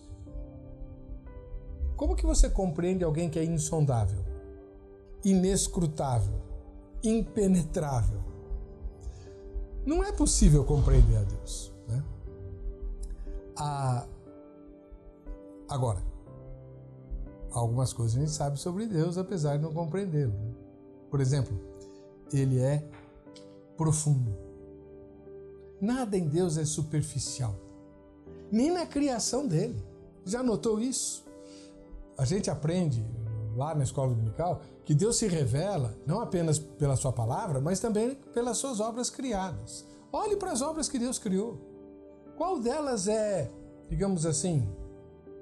Como 1.97 2.15
que 2.15 2.25
você 2.25 2.49
compreende 2.49 3.03
alguém 3.03 3.29
que 3.29 3.39
é 3.39 3.45
insondável, 3.45 4.25
inescrutável, 5.25 6.41
impenetrável? 7.03 8.21
Não 9.87 10.05
é 10.05 10.13
possível 10.13 10.65
compreender 10.65 11.17
a 11.17 11.23
Deus. 11.23 11.73
Né? 11.89 12.05
Agora, 15.69 16.03
algumas 17.51 17.93
coisas 17.93 18.17
a 18.17 18.21
gente 18.21 18.33
sabe 18.33 18.59
sobre 18.59 18.87
Deus, 18.87 19.17
apesar 19.19 19.57
de 19.57 19.63
não 19.63 19.73
compreendê-lo. 19.73 20.33
Né? 20.33 20.55
Por 21.11 21.21
exemplo, 21.21 21.59
ele 22.33 22.61
é 22.61 22.87
profundo. 23.77 24.37
Nada 25.81 26.17
em 26.17 26.27
Deus 26.29 26.59
é 26.59 26.65
superficial, 26.65 27.55
nem 28.51 28.71
na 28.71 28.85
criação 28.85 29.47
dele. 29.47 29.83
Já 30.25 30.43
notou 30.43 30.81
isso? 30.81 31.25
A 32.19 32.25
gente 32.25 32.51
aprende 32.51 33.03
lá 33.59 33.75
na 33.75 33.83
escola 33.83 34.11
dominical 34.11 34.63
que 34.85 34.95
Deus 34.95 35.17
se 35.17 35.27
revela 35.27 35.95
não 36.07 36.21
apenas 36.21 36.59
pela 36.59 36.97
sua 36.97 37.13
palavra, 37.13 37.61
mas 37.61 37.81
também 37.81 38.15
pelas 38.33 38.57
suas 38.57 38.81
obras 38.81 39.11
criadas. 39.11 39.85
Olhe 40.13 40.37
para 40.37 40.53
as 40.53 40.63
obras 40.63 40.89
que 40.89 40.99
Deus 40.99 41.19
criou. 41.19 41.61
Qual 42.37 42.61
delas 42.61 43.09
é, 43.09 43.51
digamos 43.89 44.25
assim, 44.25 44.67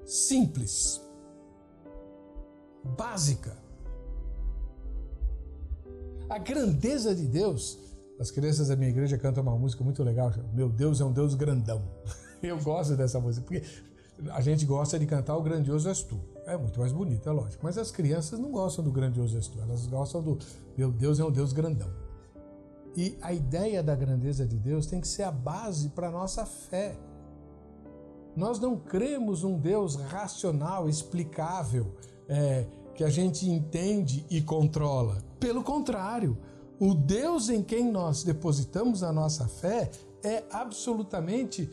simples, 0.03 0.99
básica? 2.97 3.55
A 6.29 6.39
grandeza 6.39 7.15
de 7.15 7.25
Deus 7.25 7.87
as 8.19 8.31
crianças 8.31 8.69
da 8.69 8.75
minha 8.75 8.89
igreja 8.89 9.15
cantam 9.15 9.43
uma 9.43 9.55
música 9.55 9.83
muito 9.83 10.03
legal, 10.03 10.33
Meu 10.51 10.69
Deus 10.69 10.99
é 10.99 11.05
um 11.05 11.11
Deus 11.11 11.35
grandão. 11.35 11.83
Eu 12.41 12.59
gosto 12.59 12.95
dessa 12.95 13.19
música, 13.19 13.45
porque 13.45 13.63
a 14.31 14.41
gente 14.41 14.65
gosta 14.65 14.97
de 14.97 15.05
cantar 15.05 15.37
o 15.37 15.41
grandioso 15.41 15.89
és 15.89 16.01
tu. 16.01 16.19
É 16.45 16.57
muito 16.57 16.79
mais 16.79 16.91
bonito, 16.91 17.27
é 17.27 17.31
lógico. 17.31 17.63
Mas 17.63 17.77
as 17.77 17.91
crianças 17.91 18.39
não 18.39 18.51
gostam 18.51 18.83
do 18.83 18.91
grandioso 18.91 19.35
és 19.35 19.47
tu, 19.47 19.59
elas 19.61 19.85
gostam 19.87 20.21
do 20.21 20.37
Meu 20.77 20.91
Deus 20.91 21.19
é 21.19 21.25
um 21.25 21.31
Deus 21.31 21.53
grandão. 21.53 21.89
E 22.95 23.17
a 23.21 23.31
ideia 23.31 23.83
da 23.83 23.95
grandeza 23.95 24.45
de 24.45 24.57
Deus 24.57 24.87
tem 24.87 24.99
que 24.99 25.07
ser 25.07 25.23
a 25.23 25.31
base 25.31 25.89
para 25.89 26.07
a 26.07 26.11
nossa 26.11 26.45
fé. 26.45 26.97
Nós 28.35 28.59
não 28.59 28.77
cremos 28.77 29.43
um 29.43 29.59
Deus 29.59 29.95
racional, 29.95 30.89
explicável, 30.89 31.93
é, 32.27 32.65
que 32.95 33.03
a 33.03 33.09
gente 33.09 33.47
entende 33.47 34.25
e 34.29 34.41
controla. 34.41 35.23
Pelo 35.39 35.63
contrário, 35.63 36.37
o 36.79 36.95
Deus 36.95 37.49
em 37.49 37.61
quem 37.61 37.91
nós 37.91 38.23
depositamos 38.23 39.03
a 39.03 39.11
nossa 39.11 39.47
fé 39.47 39.91
é 40.23 40.43
absolutamente 40.51 41.69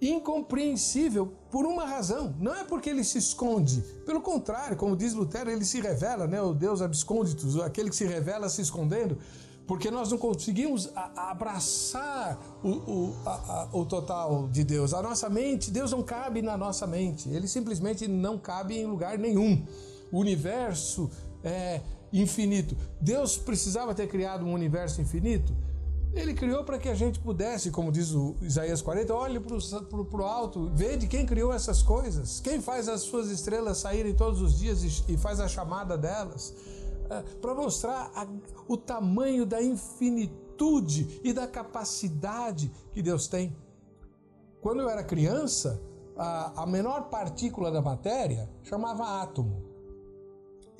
incompreensível 0.00 1.32
por 1.50 1.66
uma 1.66 1.84
razão. 1.84 2.34
Não 2.38 2.54
é 2.54 2.64
porque 2.64 2.90
ele 2.90 3.02
se 3.02 3.18
esconde. 3.18 3.82
Pelo 4.04 4.20
contrário, 4.20 4.76
como 4.76 4.96
diz 4.96 5.12
Lutero, 5.14 5.50
ele 5.50 5.64
se 5.64 5.80
revela, 5.80 6.26
né? 6.26 6.40
O 6.40 6.54
Deus 6.54 6.80
absconditus, 6.80 7.58
aquele 7.60 7.90
que 7.90 7.96
se 7.96 8.06
revela 8.06 8.48
se 8.48 8.62
escondendo. 8.62 9.18
Porque 9.66 9.90
nós 9.90 10.10
não 10.10 10.16
conseguimos 10.16 10.90
abraçar 11.14 12.38
o, 12.62 12.68
o, 12.70 13.16
a, 13.26 13.68
o 13.70 13.84
total 13.84 14.48
de 14.48 14.64
Deus. 14.64 14.94
A 14.94 15.02
nossa 15.02 15.28
mente, 15.28 15.70
Deus 15.70 15.92
não 15.92 16.02
cabe 16.02 16.40
na 16.40 16.56
nossa 16.56 16.86
mente. 16.86 17.28
Ele 17.28 17.46
simplesmente 17.46 18.08
não 18.08 18.38
cabe 18.38 18.78
em 18.78 18.86
lugar 18.86 19.18
nenhum. 19.18 19.66
O 20.10 20.20
universo 20.20 21.10
é, 21.44 21.82
infinito. 22.10 22.74
Deus 22.98 23.36
precisava 23.36 23.94
ter 23.94 24.08
criado 24.08 24.44
um 24.44 24.54
universo 24.54 25.02
infinito? 25.02 25.54
Ele 26.14 26.34
criou 26.34 26.64
para 26.64 26.78
que 26.78 26.88
a 26.88 26.94
gente 26.94 27.18
pudesse, 27.20 27.70
como 27.70 27.92
diz 27.92 28.12
o 28.12 28.34
Isaías 28.40 28.80
40, 28.80 29.14
olhe 29.14 29.38
para 29.40 29.54
o 29.54 30.24
alto, 30.24 30.70
vê 30.74 30.96
de 30.96 31.06
quem 31.06 31.26
criou 31.26 31.52
essas 31.52 31.82
coisas, 31.82 32.40
quem 32.40 32.60
faz 32.60 32.88
as 32.88 33.02
suas 33.02 33.30
estrelas 33.30 33.78
saírem 33.78 34.14
todos 34.14 34.40
os 34.40 34.58
dias 34.58 34.82
e, 34.82 35.12
e 35.12 35.16
faz 35.16 35.38
a 35.38 35.46
chamada 35.46 35.98
delas, 35.98 36.54
é, 37.10 37.22
para 37.40 37.54
mostrar 37.54 38.10
a, 38.14 38.26
o 38.66 38.76
tamanho 38.76 39.44
da 39.44 39.62
infinitude 39.62 41.20
e 41.22 41.32
da 41.32 41.46
capacidade 41.46 42.70
que 42.90 43.02
Deus 43.02 43.28
tem. 43.28 43.54
Quando 44.60 44.80
eu 44.80 44.88
era 44.88 45.04
criança, 45.04 45.80
a, 46.16 46.62
a 46.62 46.66
menor 46.66 47.08
partícula 47.08 47.70
da 47.70 47.80
matéria 47.80 48.50
chamava 48.62 49.22
átomo. 49.22 49.62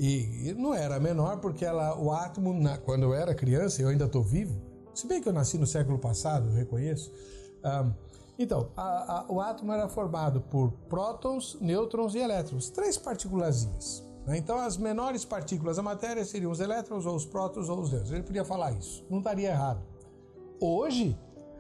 E 0.01 0.55
não 0.57 0.73
era 0.73 0.99
menor 1.01 1.39
porque 1.39 1.65
ela, 1.65 1.99
o 1.99 2.13
átomo, 2.13 2.53
na, 2.55 2.79
quando 2.79 3.03
eu 3.03 3.15
era 3.15 3.35
criança, 3.35 3.83
eu 3.83 3.89
ainda 3.89 4.05
estou 4.05 4.23
vivo, 4.23 4.68
se 4.99 5.07
bem 5.07 5.23
que 5.23 5.29
eu 5.29 5.33
nasci 5.33 5.57
no 5.57 5.67
século 5.67 5.97
passado, 5.97 6.49
eu 6.49 6.55
reconheço. 6.55 7.13
Um, 7.65 7.93
então, 8.37 8.71
a, 8.77 9.21
a, 9.21 9.33
o 9.33 9.41
átomo 9.41 9.73
era 9.73 9.89
formado 9.89 10.41
por 10.41 10.73
prótons, 10.89 11.57
nêutrons 11.61 12.17
e 12.17 12.19
elétrons, 12.19 12.69
três 12.69 12.99
partículas. 12.99 14.03
Né? 14.27 14.39
Então, 14.39 14.59
as 14.59 14.77
menores 14.77 15.25
partículas 15.25 15.77
da 15.77 15.85
matéria 15.85 16.25
seriam 16.25 16.51
os 16.51 16.59
elétrons, 16.59 17.07
ou 17.07 17.15
os 17.15 17.25
prótons, 17.25 17.69
ou 17.69 17.79
os 17.79 17.93
nêutrons. 17.93 18.13
Ele 18.13 18.25
podia 18.25 18.45
falar 18.45 18.73
isso, 18.73 19.07
não 19.09 19.19
estaria 19.19 19.51
errado. 19.51 19.81
Hoje, 20.61 21.17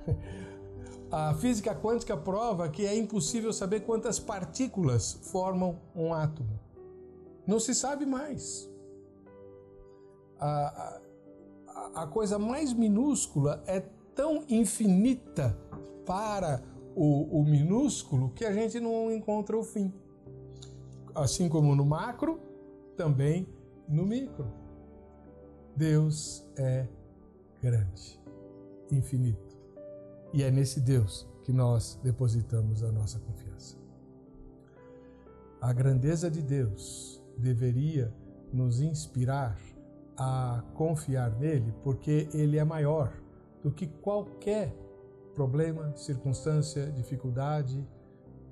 a 1.08 1.32
física 1.34 1.76
quântica 1.76 2.16
prova 2.16 2.68
que 2.68 2.84
é 2.84 2.96
impossível 2.96 3.52
saber 3.52 3.80
quantas 3.80 4.18
partículas 4.18 5.12
formam 5.30 5.78
um 5.94 6.12
átomo. 6.12 6.58
Não 7.46 7.60
se 7.60 7.72
sabe 7.72 8.04
mais. 8.04 8.68
A, 10.40 11.00
a, 11.94 12.06
coisa 12.06 12.38
mais 12.38 12.72
minúscula 12.72 13.62
é 13.66 13.80
tão 14.14 14.44
infinita 14.48 15.56
para 16.04 16.62
o, 16.94 17.40
o 17.40 17.44
minúsculo 17.44 18.30
que 18.30 18.44
a 18.44 18.52
gente 18.52 18.80
não 18.80 19.10
encontra 19.10 19.56
o 19.56 19.62
fim. 19.62 19.92
Assim 21.14 21.48
como 21.48 21.74
no 21.74 21.84
macro, 21.84 22.40
também 22.96 23.48
no 23.88 24.04
micro. 24.04 24.46
Deus 25.76 26.44
é 26.56 26.86
grande, 27.62 28.20
infinito. 28.90 29.56
E 30.32 30.42
é 30.42 30.50
nesse 30.50 30.80
Deus 30.80 31.26
que 31.44 31.52
nós 31.52 31.98
depositamos 32.02 32.82
a 32.82 32.92
nossa 32.92 33.18
confiança. 33.18 33.76
A 35.60 35.72
grandeza 35.72 36.30
de 36.30 36.42
Deus 36.42 37.22
deveria 37.36 38.12
nos 38.52 38.80
inspirar 38.80 39.58
a 40.18 40.62
confiar 40.74 41.30
nele, 41.38 41.72
porque 41.82 42.28
ele 42.34 42.58
é 42.58 42.64
maior 42.64 43.12
do 43.62 43.70
que 43.70 43.86
qualquer 43.86 44.74
problema, 45.34 45.94
circunstância, 45.96 46.90
dificuldade. 46.90 47.86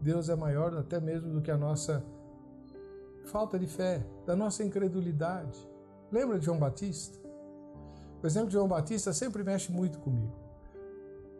Deus 0.00 0.28
é 0.28 0.36
maior 0.36 0.76
até 0.76 1.00
mesmo 1.00 1.32
do 1.32 1.42
que 1.42 1.50
a 1.50 1.56
nossa 1.56 2.04
falta 3.24 3.58
de 3.58 3.66
fé, 3.66 4.06
da 4.24 4.36
nossa 4.36 4.62
incredulidade. 4.62 5.68
Lembra 6.12 6.38
de 6.38 6.44
João 6.44 6.58
Batista? 6.58 7.18
O 8.22 8.26
exemplo 8.26 8.48
de 8.48 8.54
João 8.54 8.68
Batista 8.68 9.12
sempre 9.12 9.42
mexe 9.42 9.72
muito 9.72 9.98
comigo. 9.98 10.32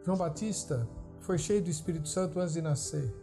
João 0.03 0.17
Batista 0.17 0.87
foi 1.19 1.37
cheio 1.37 1.63
do 1.63 1.69
Espírito 1.69 2.07
Santo 2.07 2.39
antes 2.39 2.53
de 2.53 2.61
nascer. 2.61 3.13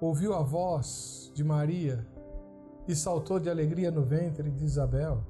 Ouviu 0.00 0.34
a 0.34 0.42
voz 0.42 1.30
de 1.34 1.44
Maria 1.44 2.06
e 2.86 2.94
saltou 2.94 3.38
de 3.38 3.50
alegria 3.50 3.90
no 3.90 4.02
ventre 4.02 4.50
de 4.50 4.64
Isabel. 4.64 5.22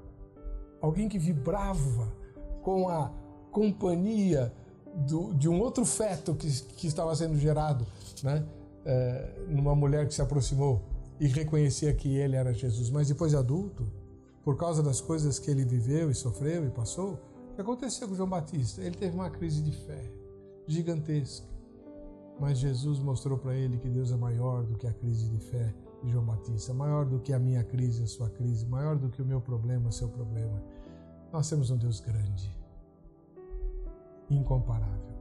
Alguém 0.81 1.09
que 1.09 1.19
vibrava 1.19 2.13
com 2.63 2.89
a 2.89 3.11
companhia 3.51 4.53
do, 4.95 5.33
de 5.35 5.49
um 5.49 5.61
outro 5.61 5.85
feto 5.85 6.35
que, 6.35 6.49
que 6.49 6.87
estava 6.87 7.15
sendo 7.15 7.37
gerado, 7.39 7.87
né? 8.23 8.45
É, 8.85 9.47
numa 9.49 9.75
mulher 9.75 10.07
que 10.07 10.15
se 10.15 10.23
aproximou. 10.23 10.83
e 11.21 11.27
reconhecia 11.27 11.93
que 11.93 12.17
ele 12.17 12.37
era 12.37 12.53
Jesus. 12.55 12.91
Mas 12.91 13.09
depois 13.09 13.33
de 13.33 13.37
adulto, 13.37 13.87
por 14.45 14.57
causa 14.57 14.83
das 14.83 15.01
coisas 15.01 15.39
que 15.39 15.51
ele 15.51 15.65
viveu 15.65 16.11
e 16.11 16.15
sofreu 16.15 16.65
e 16.65 16.71
passou, 16.71 17.19
o 17.51 17.55
que 17.55 17.61
aconteceu 17.61 18.09
com 18.09 18.15
João 18.15 18.29
Batista? 18.29 18.81
Ele 18.81 18.95
teve 18.95 19.15
uma 19.15 19.29
crise 19.29 19.61
de 19.61 19.73
fé 19.73 20.11
gigantesca. 20.67 21.47
Mas 22.39 22.59
Jesus 22.59 23.01
mostrou 23.01 23.37
para 23.37 23.55
ele 23.55 23.79
que 23.79 23.89
Deus 23.89 24.13
é 24.13 24.17
maior 24.17 24.63
do 24.63 24.77
que 24.77 24.87
a 24.87 24.93
crise 24.93 25.29
de 25.29 25.39
fé 25.39 25.75
João 26.05 26.25
Batista, 26.25 26.73
maior 26.73 27.05
do 27.05 27.19
que 27.19 27.33
a 27.33 27.39
minha 27.39 27.65
crise, 27.65 28.03
a 28.03 28.07
sua 28.07 28.31
crise, 28.31 28.67
maior 28.67 28.97
do 28.97 29.09
que 29.09 29.21
o 29.21 29.25
meu 29.25 29.41
problema, 29.41 29.89
o 29.89 29.93
seu 29.93 30.09
problema. 30.09 30.63
Nós 31.33 31.49
temos 31.49 31.71
um 31.71 31.77
Deus 31.77 32.01
grande, 32.01 32.55
incomparável. 34.31 35.19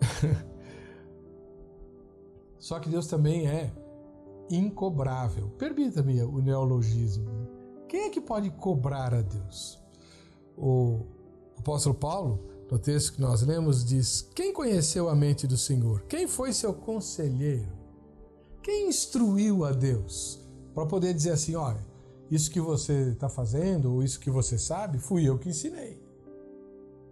Só 2.58 2.80
que 2.80 2.88
Deus 2.88 3.06
também 3.06 3.46
é 3.46 3.72
incobrável. 4.50 5.48
Permita-me 5.50 6.22
o 6.22 6.38
neologismo. 6.40 7.30
Né? 7.30 7.46
Quem 7.88 8.06
é 8.06 8.10
que 8.10 8.20
pode 8.20 8.50
cobrar 8.50 9.14
a 9.14 9.22
Deus? 9.22 9.80
O 10.56 11.06
apóstolo 11.58 11.94
Paulo, 11.94 12.57
no 12.70 12.78
texto 12.78 13.14
que 13.14 13.20
nós 13.20 13.42
lemos, 13.42 13.84
diz: 13.84 14.28
Quem 14.34 14.52
conheceu 14.52 15.08
a 15.08 15.14
mente 15.14 15.46
do 15.46 15.56
Senhor? 15.56 16.02
Quem 16.02 16.26
foi 16.26 16.52
seu 16.52 16.74
conselheiro? 16.74 17.72
Quem 18.62 18.88
instruiu 18.88 19.64
a 19.64 19.72
Deus 19.72 20.46
para 20.74 20.86
poder 20.86 21.14
dizer 21.14 21.30
assim: 21.30 21.54
olha, 21.54 21.84
isso 22.30 22.50
que 22.50 22.60
você 22.60 23.10
está 23.10 23.28
fazendo, 23.28 23.92
ou 23.92 24.02
isso 24.02 24.20
que 24.20 24.30
você 24.30 24.58
sabe, 24.58 24.98
fui 24.98 25.26
eu 25.26 25.38
que 25.38 25.48
ensinei. 25.48 26.02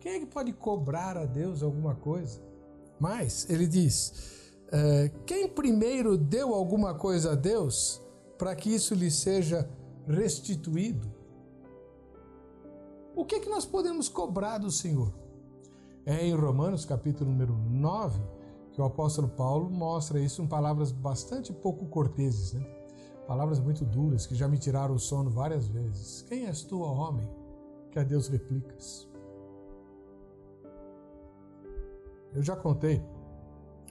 Quem 0.00 0.12
é 0.12 0.18
que 0.20 0.26
pode 0.26 0.52
cobrar 0.52 1.16
a 1.16 1.25
Deus 1.25 1.62
alguma 1.62 1.94
coisa? 1.94 2.40
Mas 3.00 3.48
ele 3.48 3.66
diz: 3.66 4.52
é, 4.70 5.10
quem 5.25 5.48
primeiro 5.48 6.18
deu 6.18 6.54
alguma 6.54 6.94
coisa 6.94 7.32
a 7.32 7.34
Deus 7.34 8.02
para 8.36 8.54
que 8.54 8.75
isso 8.75 8.94
lhe 8.94 9.10
seja 9.10 9.68
restituído? 10.06 11.10
O 13.14 13.25
que 13.25 13.36
é 13.36 13.40
que 13.40 13.48
nós 13.48 13.64
podemos 13.64 14.10
cobrar 14.10 14.58
do 14.58 14.70
Senhor? 14.70 15.25
É 16.08 16.25
em 16.25 16.32
Romanos, 16.32 16.84
capítulo 16.84 17.28
número 17.28 17.52
9, 17.52 18.22
que 18.70 18.80
o 18.80 18.84
apóstolo 18.84 19.26
Paulo 19.26 19.68
mostra 19.68 20.20
isso 20.20 20.40
em 20.40 20.46
palavras 20.46 20.92
bastante 20.92 21.52
pouco 21.52 21.84
corteses, 21.86 22.52
né? 22.52 22.64
Palavras 23.26 23.58
muito 23.58 23.84
duras 23.84 24.25
que 24.25 24.36
já 24.36 24.46
me 24.46 24.56
tiraram 24.56 24.94
o 24.94 25.00
sono 25.00 25.28
várias 25.28 25.66
vezes. 25.66 26.22
Quem 26.28 26.46
és 26.46 26.62
tu, 26.62 26.80
homem, 26.80 27.28
que 27.90 27.98
a 27.98 28.04
Deus 28.04 28.28
replicas? 28.28 29.08
Eu 32.32 32.42
já 32.44 32.54
contei 32.54 33.02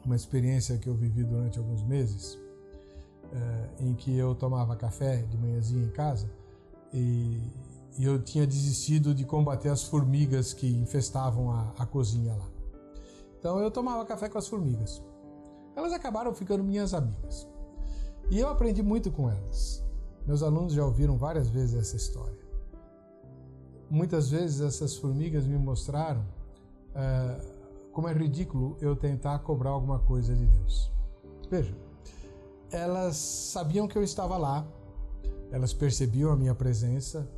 uma 0.05 0.15
experiência 0.15 0.77
que 0.77 0.87
eu 0.87 0.95
vivi 0.95 1.25
durante 1.25 1.59
alguns 1.59 1.83
meses, 1.83 2.39
é, 3.33 3.83
em 3.83 3.93
que 3.93 4.15
eu 4.17 4.33
tomava 4.35 4.73
café 4.77 5.17
de 5.23 5.37
manhãzinha 5.37 5.83
em 5.83 5.91
casa 5.91 6.31
e, 6.93 7.41
e, 7.97 8.05
eu 8.05 8.21
tinha 8.21 8.45
desistido 8.45 9.13
de 9.13 9.25
combater 9.25 9.69
as 9.69 9.83
formigas 9.83 10.53
que 10.53 10.67
infestavam 10.67 11.51
a, 11.51 11.73
a 11.77 11.85
cozinha 11.85 12.33
lá. 12.33 12.47
Então 13.39 13.59
eu 13.59 13.69
tomava 13.69 14.05
café 14.05 14.27
com 14.27 14.37
as 14.37 14.47
formigas. 14.47 15.01
Elas 15.75 15.93
acabaram 15.93 16.33
ficando 16.33 16.63
minhas 16.63 16.93
amigas. 16.93 17.47
E 18.31 18.39
eu 18.39 18.49
aprendi 18.49 18.81
muito 18.81 19.11
com 19.11 19.29
elas. 19.29 19.83
Meus 20.25 20.41
alunos 20.41 20.73
já 20.73 20.83
ouviram 20.83 21.17
várias 21.17 21.49
vezes 21.49 21.75
essa 21.75 21.95
história. 21.95 22.39
Muitas 23.89 24.31
vezes 24.31 24.61
essas 24.61 24.95
formigas 24.95 25.45
me 25.45 25.57
mostraram 25.57 26.21
uh, 26.21 27.91
como 27.91 28.07
é 28.07 28.13
ridículo 28.13 28.77
eu 28.81 28.95
tentar 28.95 29.39
cobrar 29.39 29.69
alguma 29.69 29.99
coisa 29.99 30.35
de 30.35 30.45
Deus. 30.47 30.91
Veja, 31.49 31.75
elas 32.71 33.15
sabiam 33.15 33.87
que 33.87 33.97
eu 33.97 34.03
estava 34.03 34.37
lá, 34.37 34.67
elas 35.51 35.73
percebiam 35.73 36.31
a 36.31 36.35
minha 36.35 36.55
presença, 36.55 37.29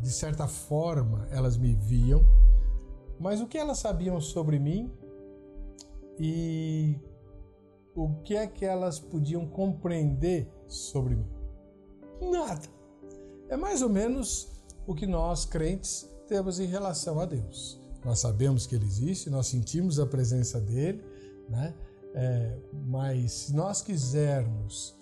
de 0.00 0.10
certa 0.10 0.46
forma 0.46 1.26
elas 1.30 1.56
me 1.56 1.74
viam, 1.74 2.24
mas 3.18 3.40
o 3.40 3.46
que 3.46 3.58
elas 3.58 3.78
sabiam 3.78 4.20
sobre 4.20 4.58
mim 4.58 4.92
e 6.18 6.98
o 7.94 8.14
que 8.22 8.36
é 8.36 8.46
que 8.46 8.64
elas 8.64 8.98
podiam 8.98 9.46
compreender 9.46 10.50
sobre 10.66 11.16
mim? 11.16 11.28
Nada. 12.20 12.68
É 13.48 13.56
mais 13.56 13.82
ou 13.82 13.88
menos 13.88 14.50
o 14.86 14.94
que 14.94 15.06
nós 15.06 15.44
crentes 15.44 16.08
temos 16.26 16.58
em 16.58 16.66
relação 16.66 17.20
a 17.20 17.24
Deus. 17.24 17.80
Nós 18.04 18.18
sabemos 18.18 18.66
que 18.66 18.74
Ele 18.74 18.84
existe, 18.84 19.30
nós 19.30 19.46
sentimos 19.46 19.98
a 19.98 20.06
presença 20.06 20.60
dele, 20.60 21.02
né? 21.48 21.74
É, 22.14 22.58
mas 22.86 23.32
se 23.32 23.54
nós 23.54 23.80
quisermos 23.80 24.96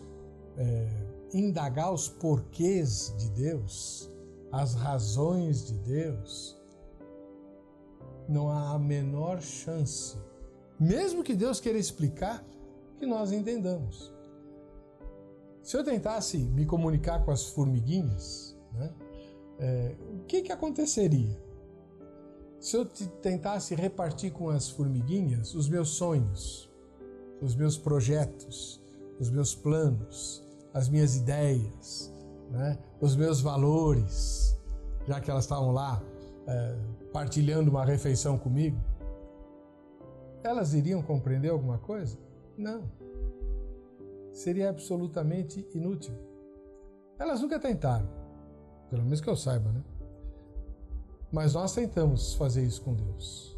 é, 0.56 0.88
indagar 1.34 1.92
os 1.92 2.08
porquês 2.08 3.14
de 3.18 3.28
Deus, 3.30 4.10
as 4.52 4.74
razões 4.74 5.66
de 5.66 5.78
Deus, 5.78 6.60
não 8.28 8.50
há 8.50 8.74
a 8.74 8.78
menor 8.78 9.40
chance, 9.40 10.16
mesmo 10.78 11.24
que 11.24 11.34
Deus 11.34 11.58
queira 11.58 11.78
explicar, 11.78 12.44
que 12.98 13.06
nós 13.06 13.32
entendamos. 13.32 14.12
Se 15.62 15.76
eu 15.76 15.82
tentasse 15.82 16.36
me 16.36 16.66
comunicar 16.66 17.24
com 17.24 17.30
as 17.30 17.46
formiguinhas, 17.46 18.56
né, 18.72 18.92
é, 19.58 19.96
o 20.12 20.24
que, 20.24 20.42
que 20.42 20.52
aconteceria? 20.52 21.40
Se 22.60 22.76
eu 22.76 22.84
tentasse 22.84 23.74
repartir 23.74 24.32
com 24.32 24.50
as 24.50 24.68
formiguinhas 24.68 25.54
os 25.54 25.68
meus 25.68 25.90
sonhos, 25.90 26.70
os 27.40 27.56
meus 27.56 27.76
projetos, 27.76 28.80
os 29.18 29.30
meus 29.30 29.54
planos, 29.54 30.44
as 30.74 30.88
minhas 30.88 31.16
ideias, 31.16 32.11
né? 32.52 32.78
os 33.00 33.16
meus 33.16 33.40
valores, 33.40 34.56
já 35.06 35.20
que 35.20 35.30
elas 35.30 35.44
estavam 35.44 35.72
lá 35.72 36.02
é, 36.46 36.76
partilhando 37.12 37.70
uma 37.70 37.84
refeição 37.84 38.38
comigo, 38.38 38.78
elas 40.44 40.74
iriam 40.74 41.02
compreender 41.02 41.50
alguma 41.50 41.78
coisa? 41.78 42.18
Não. 42.56 42.82
Seria 44.32 44.70
absolutamente 44.70 45.66
inútil. 45.74 46.14
Elas 47.18 47.40
nunca 47.40 47.58
tentaram, 47.58 48.08
pelo 48.90 49.02
menos 49.02 49.20
que 49.20 49.28
eu 49.28 49.36
saiba, 49.36 49.70
né? 49.70 49.82
Mas 51.30 51.54
nós 51.54 51.74
tentamos 51.74 52.34
fazer 52.34 52.62
isso 52.62 52.82
com 52.82 52.94
Deus. 52.94 53.56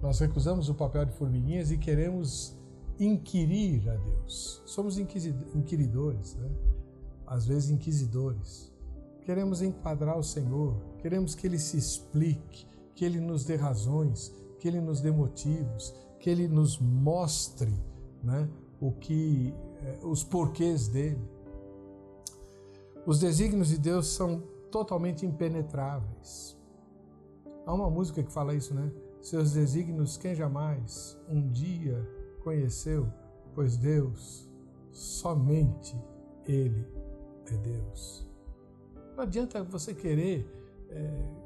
Nós 0.00 0.18
recusamos 0.20 0.68
o 0.68 0.74
papel 0.74 1.04
de 1.04 1.12
formiguinhas 1.12 1.70
e 1.70 1.78
queremos 1.78 2.56
inquirir 2.98 3.88
a 3.88 3.96
Deus. 3.96 4.62
Somos 4.66 4.98
inquiridores, 4.98 6.36
né? 6.36 6.48
Às 7.30 7.46
vezes 7.46 7.70
inquisidores. 7.70 8.72
Queremos 9.22 9.62
enquadrar 9.62 10.18
o 10.18 10.22
Senhor, 10.22 10.74
queremos 10.98 11.36
que 11.36 11.46
Ele 11.46 11.60
se 11.60 11.78
explique, 11.78 12.66
que 12.92 13.04
Ele 13.04 13.20
nos 13.20 13.44
dê 13.44 13.54
razões, 13.54 14.34
que 14.58 14.66
Ele 14.66 14.80
nos 14.80 15.00
dê 15.00 15.12
motivos, 15.12 15.94
que 16.18 16.28
Ele 16.28 16.48
nos 16.48 16.78
mostre 16.78 17.72
né, 18.20 18.50
o 18.80 18.90
que, 18.90 19.54
eh, 19.80 20.00
os 20.02 20.24
porquês 20.24 20.88
dele. 20.88 21.22
Os 23.06 23.20
desígnios 23.20 23.68
de 23.68 23.78
Deus 23.78 24.08
são 24.08 24.42
totalmente 24.70 25.24
impenetráveis. 25.24 26.58
Há 27.64 27.72
uma 27.72 27.88
música 27.88 28.22
que 28.22 28.32
fala 28.32 28.54
isso, 28.54 28.74
né? 28.74 28.90
Seus 29.20 29.52
desígnios 29.52 30.16
quem 30.16 30.34
jamais 30.34 31.16
um 31.28 31.48
dia 31.48 32.06
conheceu, 32.42 33.06
pois 33.54 33.76
Deus, 33.76 34.48
somente 34.90 35.96
Ele 36.46 36.99
é 37.54 37.58
Deus. 37.58 38.26
Não 39.16 39.24
adianta 39.24 39.62
você 39.62 39.94
querer 39.94 40.46
é, 40.90 41.40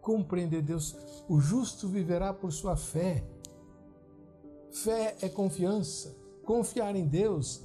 compreender 0.00 0.62
Deus. 0.62 0.96
O 1.28 1.40
justo 1.40 1.88
viverá 1.88 2.32
por 2.32 2.52
sua 2.52 2.76
fé. 2.76 3.24
Fé 4.70 5.16
é 5.20 5.28
confiança. 5.28 6.16
Confiar 6.44 6.94
em 6.96 7.06
Deus 7.06 7.62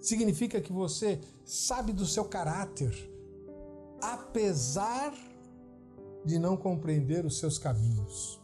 significa 0.00 0.60
que 0.60 0.72
você 0.72 1.20
sabe 1.44 1.92
do 1.92 2.04
seu 2.04 2.24
caráter, 2.24 2.92
apesar 4.00 5.12
de 6.24 6.38
não 6.38 6.56
compreender 6.56 7.24
os 7.24 7.38
seus 7.38 7.58
caminhos. 7.58 8.40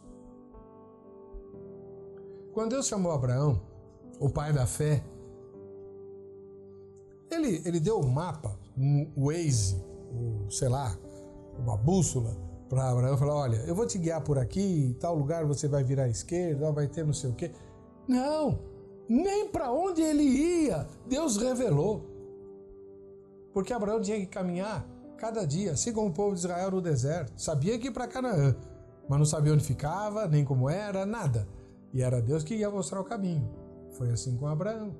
Quando 2.53 2.71
Deus 2.71 2.87
chamou 2.87 3.12
Abraão, 3.12 3.61
o 4.18 4.29
pai 4.29 4.53
da 4.53 4.66
fé, 4.66 5.03
ele, 7.31 7.62
ele 7.64 7.81
deu 7.81 7.99
um 7.99 8.09
mapa, 8.09 8.59
um 8.77 9.11
Waze, 9.17 9.83
um, 10.12 10.51
sei 10.51 10.69
lá, 10.69 10.97
uma 11.59 11.77
bússola 11.77 12.37
para 12.69 12.91
Abraão 12.91 13.14
e 13.14 13.19
falou: 13.19 13.37
Olha, 13.37 13.57
eu 13.67 13.75
vou 13.75 13.87
te 13.87 13.99
guiar 13.99 14.23
por 14.23 14.38
aqui, 14.38 14.87
em 14.91 14.93
tal 14.95 15.17
lugar 15.17 15.45
você 15.45 15.69
vai 15.69 15.83
virar 15.83 16.05
à 16.05 16.09
esquerda, 16.09 16.71
vai 16.73 16.87
ter 16.87 17.05
não 17.05 17.12
sei 17.12 17.31
o 17.31 17.35
quê. 17.35 17.51
Não, 18.07 18.59
nem 19.09 19.49
para 19.49 19.73
onde 19.73 20.03
ele 20.03 20.23
ia, 20.23 20.87
Deus 21.07 21.37
revelou. 21.37 22.05
Porque 23.53 23.73
Abraão 23.73 24.01
tinha 24.01 24.19
que 24.19 24.27
caminhar 24.27 24.87
cada 25.17 25.45
dia, 25.45 25.73
assim 25.73 25.93
como 25.93 26.09
o 26.09 26.12
povo 26.12 26.35
de 26.35 26.41
Israel 26.41 26.71
no 26.71 26.81
deserto. 26.81 27.33
Sabia 27.37 27.79
que 27.79 27.87
ia 27.87 27.93
para 27.93 28.07
Canaã, 28.07 28.55
mas 29.09 29.19
não 29.19 29.27
sabia 29.27 29.53
onde 29.53 29.64
ficava, 29.64 30.27
nem 30.29 30.45
como 30.45 30.69
era, 30.71 31.05
nada. 31.05 31.49
E 31.93 32.03
era 32.03 32.21
Deus 32.21 32.45
que 32.45 32.55
ia 32.55 32.71
mostrar 32.71 33.01
o 33.01 33.05
caminho. 33.05 33.51
Foi 33.93 34.11
assim 34.11 34.37
com 34.37 34.47
Abraão. 34.47 34.95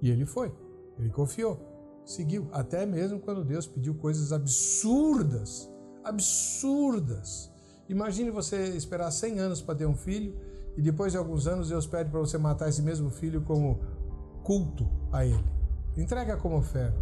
E 0.00 0.10
ele 0.10 0.26
foi. 0.26 0.54
Ele 0.98 1.10
confiou. 1.10 1.73
Seguiu. 2.04 2.48
Até 2.52 2.84
mesmo 2.84 3.18
quando 3.18 3.44
Deus 3.44 3.66
pediu 3.66 3.94
coisas 3.94 4.32
absurdas. 4.32 5.70
Absurdas. 6.02 7.50
Imagine 7.88 8.30
você 8.30 8.68
esperar 8.68 9.10
100 9.10 9.38
anos 9.38 9.62
para 9.62 9.74
ter 9.74 9.86
um 9.86 9.94
filho 9.94 10.34
e 10.76 10.82
depois 10.82 11.12
de 11.12 11.18
alguns 11.18 11.46
anos 11.46 11.68
Deus 11.68 11.86
pede 11.86 12.10
para 12.10 12.20
você 12.20 12.36
matar 12.38 12.68
esse 12.68 12.82
mesmo 12.82 13.10
filho 13.10 13.42
como 13.42 13.80
culto 14.42 14.88
a 15.12 15.24
ele. 15.24 15.44
Entrega 15.96 16.36
como 16.36 16.56
oferta. 16.56 16.98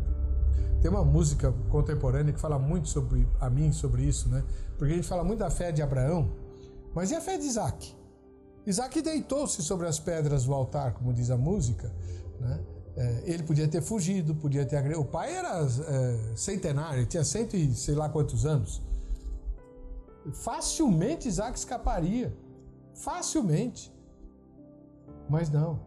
Tem 0.81 0.91
uma 0.91 1.05
música 1.05 1.53
contemporânea 1.71 2.33
que 2.33 2.41
fala 2.41 2.59
muito 2.59 2.89
sobre 2.89 3.27
a 3.41 3.49
mim 3.49 3.73
sobre 3.73 4.03
isso, 4.03 4.29
né? 4.29 4.45
Porque 4.77 4.93
a 4.93 4.97
gente 4.97 5.09
fala 5.09 5.23
muito 5.23 5.39
da 5.39 5.51
fé 5.51 5.71
de 5.71 5.81
Abraão, 5.81 6.33
mas 6.95 7.11
e 7.11 7.15
a 7.15 7.21
fé 7.21 7.39
de 7.39 7.45
Isaac? 7.45 7.95
Isaac 8.67 9.01
deitou-se 9.01 9.63
sobre 9.63 9.87
as 9.87 9.99
pedras 9.99 10.45
do 10.45 10.53
altar, 10.53 10.95
como 10.95 11.13
diz 11.13 11.31
a 11.31 11.37
música, 11.37 11.93
né? 12.41 12.61
É, 12.95 13.23
ele 13.25 13.43
podia 13.43 13.67
ter 13.67 13.81
fugido, 13.81 14.35
podia 14.35 14.67
ter. 14.67 14.97
O 14.97 15.05
pai 15.05 15.35
era 15.35 15.61
é, 15.65 16.37
centenário, 16.37 17.07
tinha 17.07 17.25
cento 17.25 17.57
e 17.57 17.75
sei 17.75 17.95
lá 17.95 18.09
quantos 18.09 18.45
anos. 18.45 18.83
Facilmente 20.33 21.27
Isaac 21.27 21.59
escaparia. 21.59 22.37
Facilmente. 22.95 23.93
Mas 25.29 25.51
não. 25.51 25.81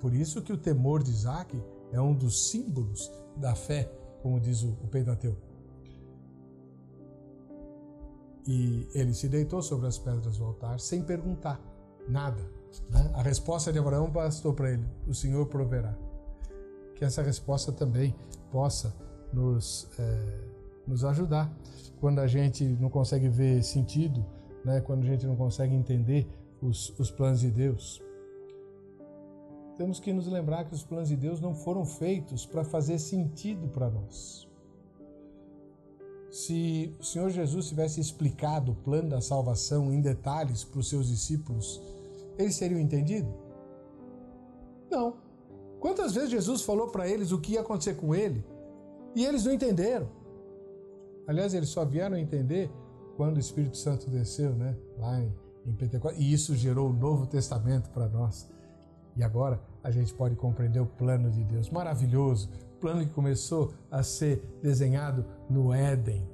Por 0.00 0.14
isso 0.14 0.42
que 0.42 0.52
o 0.52 0.56
temor 0.56 1.02
de 1.02 1.10
Isaac 1.10 1.60
é 1.90 2.00
um 2.00 2.14
dos 2.14 2.50
símbolos 2.50 3.10
da 3.36 3.54
fé, 3.54 3.90
como 4.22 4.38
diz 4.38 4.62
o 4.62 4.72
Pentateuco. 4.90 5.40
E 8.46 8.86
ele 8.94 9.14
se 9.14 9.28
deitou 9.28 9.62
sobre 9.62 9.86
as 9.86 9.98
pedras 9.98 10.36
do 10.36 10.44
altar 10.44 10.78
sem 10.78 11.02
perguntar 11.02 11.60
nada. 12.06 12.42
Né? 12.90 13.10
A 13.14 13.22
resposta 13.22 13.72
de 13.72 13.78
Abraão 13.78 14.10
bastou 14.10 14.52
para 14.52 14.72
ele: 14.72 14.84
o 15.06 15.14
Senhor 15.14 15.46
proverá. 15.46 15.96
Que 16.94 17.04
essa 17.04 17.22
resposta 17.22 17.72
também 17.72 18.14
possa 18.50 18.94
nos, 19.32 19.88
é, 19.98 20.38
nos 20.86 21.04
ajudar 21.04 21.52
quando 22.00 22.20
a 22.20 22.26
gente 22.26 22.64
não 22.64 22.88
consegue 22.88 23.28
ver 23.28 23.62
sentido, 23.62 24.24
né? 24.64 24.80
quando 24.80 25.02
a 25.02 25.06
gente 25.06 25.26
não 25.26 25.36
consegue 25.36 25.74
entender 25.74 26.26
os, 26.62 26.90
os 26.98 27.10
planos 27.10 27.40
de 27.40 27.50
Deus. 27.50 28.02
Temos 29.76 29.98
que 29.98 30.12
nos 30.12 30.28
lembrar 30.28 30.64
que 30.64 30.74
os 30.74 30.84
planos 30.84 31.08
de 31.08 31.16
Deus 31.16 31.40
não 31.40 31.52
foram 31.52 31.84
feitos 31.84 32.46
para 32.46 32.62
fazer 32.62 32.98
sentido 32.98 33.66
para 33.68 33.90
nós. 33.90 34.48
Se 36.30 36.94
o 36.98 37.04
Senhor 37.04 37.30
Jesus 37.30 37.68
tivesse 37.68 38.00
explicado 38.00 38.72
o 38.72 38.74
plano 38.74 39.08
da 39.08 39.20
salvação 39.20 39.92
em 39.92 40.00
detalhes 40.00 40.64
para 40.64 40.80
os 40.80 40.88
seus 40.88 41.08
discípulos, 41.08 41.80
eles 42.38 42.58
teriam 42.58 42.80
entendido? 42.80 43.32
Não. 44.90 45.16
Quantas 45.80 46.14
vezes 46.14 46.30
Jesus 46.30 46.62
falou 46.62 46.88
para 46.88 47.08
eles 47.08 47.32
o 47.32 47.40
que 47.40 47.52
ia 47.52 47.60
acontecer 47.60 47.94
com 47.94 48.14
ele 48.14 48.44
e 49.14 49.24
eles 49.24 49.44
não 49.44 49.52
entenderam? 49.52 50.08
Aliás, 51.26 51.54
eles 51.54 51.68
só 51.68 51.84
vieram 51.84 52.16
entender 52.16 52.70
quando 53.16 53.36
o 53.36 53.40
Espírito 53.40 53.76
Santo 53.76 54.10
desceu, 54.10 54.54
né? 54.54 54.76
Lá 54.98 55.20
em, 55.20 55.34
em 55.66 55.72
Pentecostes. 55.72 56.22
E 56.22 56.32
isso 56.32 56.54
gerou 56.54 56.90
o 56.90 56.92
Novo 56.92 57.26
Testamento 57.26 57.90
para 57.90 58.08
nós. 58.08 58.50
E 59.16 59.22
agora 59.22 59.60
a 59.82 59.90
gente 59.90 60.12
pode 60.12 60.34
compreender 60.36 60.80
o 60.80 60.86
plano 60.86 61.30
de 61.30 61.44
Deus 61.44 61.70
maravilhoso, 61.70 62.50
plano 62.80 63.04
que 63.04 63.12
começou 63.12 63.72
a 63.90 64.02
ser 64.02 64.42
desenhado 64.62 65.24
no 65.48 65.72
Éden. 65.72 66.33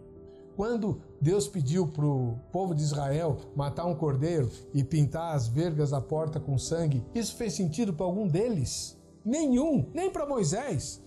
Quando 0.61 1.01
Deus 1.19 1.49
pediu 1.49 1.87
para 1.89 2.05
o 2.05 2.39
povo 2.53 2.75
de 2.75 2.83
Israel 2.83 3.39
matar 3.57 3.87
um 3.87 3.95
cordeiro 3.95 4.51
e 4.75 4.85
pintar 4.85 5.35
as 5.35 5.49
vergas 5.49 5.89
da 5.89 6.03
porta 6.03 6.39
com 6.39 6.59
sangue, 6.59 7.03
isso 7.15 7.35
fez 7.35 7.55
sentido 7.55 7.95
para 7.95 8.05
algum 8.05 8.29
deles? 8.29 8.95
Nenhum, 9.25 9.91
nem 9.95 10.11
para 10.11 10.27
Moisés. 10.27 11.03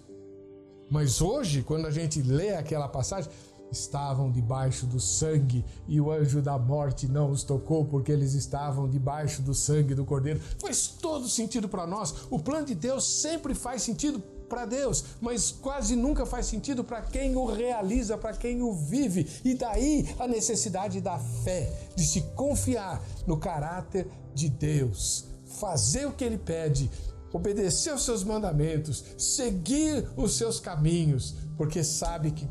Mas 0.90 1.22
hoje, 1.22 1.62
quando 1.62 1.86
a 1.86 1.92
gente 1.92 2.20
lê 2.24 2.56
aquela 2.56 2.88
passagem, 2.88 3.32
estavam 3.72 4.32
debaixo 4.32 4.88
do 4.88 5.00
sangue 5.00 5.64
e 5.88 6.02
o 6.02 6.12
anjo 6.12 6.42
da 6.42 6.58
morte 6.58 7.08
não 7.08 7.30
os 7.30 7.44
tocou 7.44 7.86
porque 7.86 8.12
eles 8.12 8.34
estavam 8.34 8.90
debaixo 8.90 9.44
do 9.44 9.54
sangue 9.54 9.94
do 9.94 10.04
cordeiro. 10.04 10.40
Faz 10.60 10.88
todo 10.88 11.30
sentido 11.30 11.70
para 11.70 11.86
nós. 11.86 12.26
O 12.32 12.40
plano 12.40 12.66
de 12.66 12.74
Deus 12.74 13.22
sempre 13.22 13.54
faz 13.54 13.84
sentido 13.84 14.20
para 14.54 14.66
Deus, 14.66 15.04
mas 15.20 15.50
quase 15.52 15.96
nunca 15.96 16.28
faz 16.28 16.46
sentido 16.46 16.84
para 16.84 17.02
quem 17.02 17.36
o 17.36 17.44
realiza, 17.44 18.16
para 18.16 18.38
quem 18.38 18.62
o 18.62 18.72
vive. 18.72 19.28
E 19.44 19.56
daí 19.56 20.08
a 20.20 20.28
necessidade 20.28 21.02
da 21.02 21.18
fé, 21.18 21.90
de 21.96 22.06
se 22.06 22.22
confiar 22.36 23.04
no 23.26 23.36
caráter 23.36 24.08
de 24.32 24.50
Deus, 24.50 25.26
fazer 25.44 26.06
o 26.06 26.12
que 26.12 26.24
ele 26.24 26.38
pede, 26.38 26.92
obedecer 27.34 27.92
os 27.96 28.06
seus 28.06 28.24
mandamentos, 28.24 29.04
seguir 29.18 30.08
os 30.16 30.38
seus 30.38 30.60
caminhos, 30.60 31.36
porque 31.58 31.84
sabe 31.84 32.30
que 32.30 32.48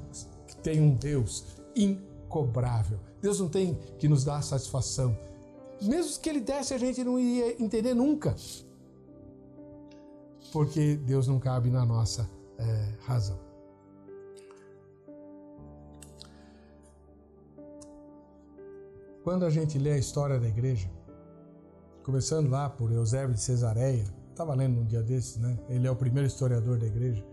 tem 0.60 0.80
um 0.80 0.96
Deus 0.96 1.44
incobrável. 1.76 2.98
Deus 3.20 3.38
não 3.38 3.48
tem 3.48 3.78
que 3.96 4.08
nos 4.08 4.24
dar 4.24 4.42
satisfação. 4.42 5.16
Mesmo 5.80 6.20
que 6.20 6.28
ele 6.28 6.40
desse, 6.40 6.74
a 6.74 6.78
gente 6.78 7.04
não 7.04 7.16
iria 7.16 7.62
entender 7.62 7.94
nunca. 7.94 8.34
Porque 10.52 10.96
Deus 10.96 11.26
não 11.26 11.40
cabe 11.40 11.70
na 11.70 11.84
nossa 11.84 12.28
é, 12.58 12.94
razão. 13.00 13.38
Quando 19.24 19.44
a 19.44 19.50
gente 19.50 19.78
lê 19.78 19.92
a 19.92 19.98
história 19.98 20.38
da 20.38 20.48
igreja, 20.48 20.90
começando 22.04 22.50
lá 22.50 22.68
por 22.68 22.92
Eusébio 22.92 23.34
de 23.34 23.40
Cesareia, 23.40 24.04
estava 24.30 24.54
lendo 24.54 24.80
um 24.80 24.84
dia 24.84 25.02
desses, 25.02 25.36
né? 25.38 25.58
Ele 25.68 25.86
é 25.86 25.90
o 25.90 25.96
primeiro 25.96 26.26
historiador 26.26 26.78
da 26.78 26.86
igreja 26.86 27.24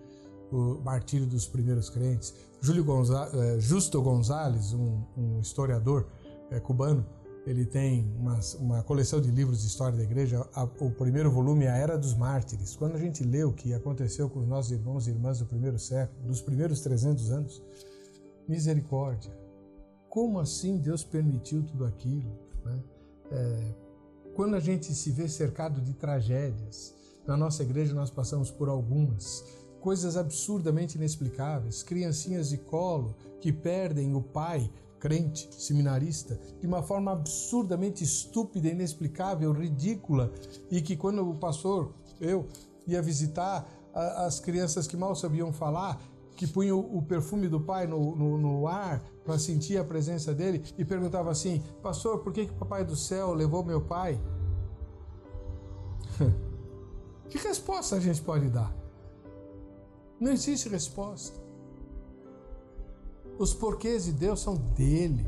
o 0.51 0.79
martírio 0.83 1.25
dos 1.25 1.47
primeiros 1.47 1.89
crentes. 1.89 2.33
Júlio 2.61 2.83
Gonza, 2.83 3.29
é, 3.33 3.59
Justo 3.59 4.01
Gonzalez, 4.01 4.73
um, 4.73 5.03
um 5.17 5.39
historiador 5.39 6.07
é, 6.49 6.59
cubano, 6.59 7.05
ele 7.49 7.65
tem 7.65 8.05
uma, 8.15 8.39
uma, 8.59 8.83
coleção 8.83 9.19
de 9.19 9.31
livros 9.31 9.61
de 9.61 9.67
história 9.67 9.97
da 9.97 10.03
igreja. 10.03 10.47
A, 10.53 10.65
o 10.65 10.91
primeiro 10.91 11.31
volume 11.31 11.65
é 11.65 11.71
A 11.71 11.77
Era 11.77 11.97
dos 11.97 12.13
Mártires. 12.13 12.75
Quando 12.75 12.95
a 12.95 12.99
gente 12.99 13.23
lê 13.23 13.43
o 13.43 13.51
que 13.51 13.73
aconteceu 13.73 14.29
com 14.29 14.41
os 14.41 14.47
nossos 14.47 14.71
irmãos 14.71 15.07
e 15.07 15.09
irmãs 15.09 15.39
do 15.39 15.47
primeiro 15.47 15.79
século, 15.79 16.27
dos 16.27 16.41
primeiros 16.41 16.79
300 16.81 17.31
anos, 17.31 17.59
misericórdia. 18.47 19.35
Como 20.07 20.39
assim 20.39 20.77
Deus 20.77 21.03
permitiu 21.03 21.63
tudo 21.63 21.85
aquilo? 21.85 22.31
Né? 22.63 22.83
É, 23.31 23.73
quando 24.35 24.55
a 24.55 24.59
gente 24.59 24.93
se 24.93 25.09
vê 25.09 25.27
cercado 25.27 25.81
de 25.81 25.95
tragédias, 25.95 26.93
na 27.25 27.35
nossa 27.35 27.63
igreja 27.63 27.95
nós 27.95 28.11
passamos 28.11 28.51
por 28.51 28.69
algumas 28.69 29.43
coisas 29.81 30.15
absurdamente 30.15 30.97
inexplicáveis, 30.97 31.81
criancinhas 31.81 32.49
de 32.49 32.59
colo 32.59 33.15
que 33.41 33.51
perdem 33.51 34.15
o 34.15 34.21
pai, 34.21 34.69
crente, 34.99 35.49
seminarista, 35.51 36.39
de 36.59 36.67
uma 36.67 36.83
forma 36.83 37.11
absurdamente 37.11 38.03
estúpida, 38.03 38.67
inexplicável, 38.67 39.51
ridícula, 39.51 40.31
e 40.69 40.81
que 40.81 40.97
quando 40.97 41.27
o 41.27 41.35
pastor, 41.35 41.93
eu, 42.19 42.47
ia 42.85 43.01
visitar 43.01 43.67
as 43.93 44.39
crianças 44.39 44.87
que 44.87 44.97
mal 44.97 45.15
sabiam 45.15 45.53
falar, 45.53 46.01
que 46.35 46.47
punham 46.47 46.79
o 46.79 47.01
perfume 47.01 47.47
do 47.47 47.59
pai 47.59 47.85
no, 47.85 48.15
no, 48.15 48.37
no 48.37 48.67
ar 48.67 49.03
para 49.25 49.37
sentir 49.37 49.77
a 49.77 49.83
presença 49.83 50.33
dele 50.33 50.63
e 50.77 50.85
perguntava 50.85 51.29
assim: 51.29 51.61
Pastor, 51.81 52.19
por 52.19 52.31
que, 52.31 52.45
que 52.45 52.51
o 52.53 52.55
Papai 52.55 52.85
do 52.85 52.95
Céu 52.95 53.33
levou 53.33 53.63
meu 53.63 53.81
pai? 53.81 54.19
que 57.29 57.37
resposta 57.37 57.97
a 57.97 57.99
gente 57.99 58.21
pode 58.21 58.49
dar? 58.49 58.73
Não 60.19 60.31
existe 60.31 60.69
resposta. 60.69 61.48
Os 63.39 63.53
porquês 63.53 64.03
de 64.03 64.11
Deus 64.11 64.41
são 64.41 64.55
dele. 64.55 65.25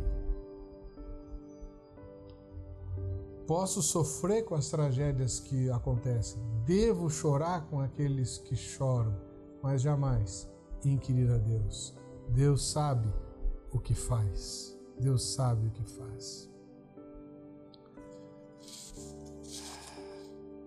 Posso 3.48 3.82
sofrer 3.82 4.44
com 4.44 4.54
as 4.54 4.70
tragédias 4.70 5.40
que 5.40 5.72
acontecem, 5.72 6.42
devo 6.66 7.10
chorar 7.10 7.66
com 7.70 7.80
aqueles 7.80 8.38
que 8.38 8.54
choram, 8.54 9.16
mas 9.64 9.82
jamais 9.82 10.46
inquirir 10.84 11.32
a 11.32 11.38
Deus. 11.38 11.96
Deus 12.28 12.70
sabe 12.70 13.08
o 13.72 13.80
que 13.80 13.94
faz. 13.94 14.78
Deus 15.00 15.34
sabe 15.34 15.68
o 15.68 15.72
que 15.72 15.84
faz. 15.84 16.50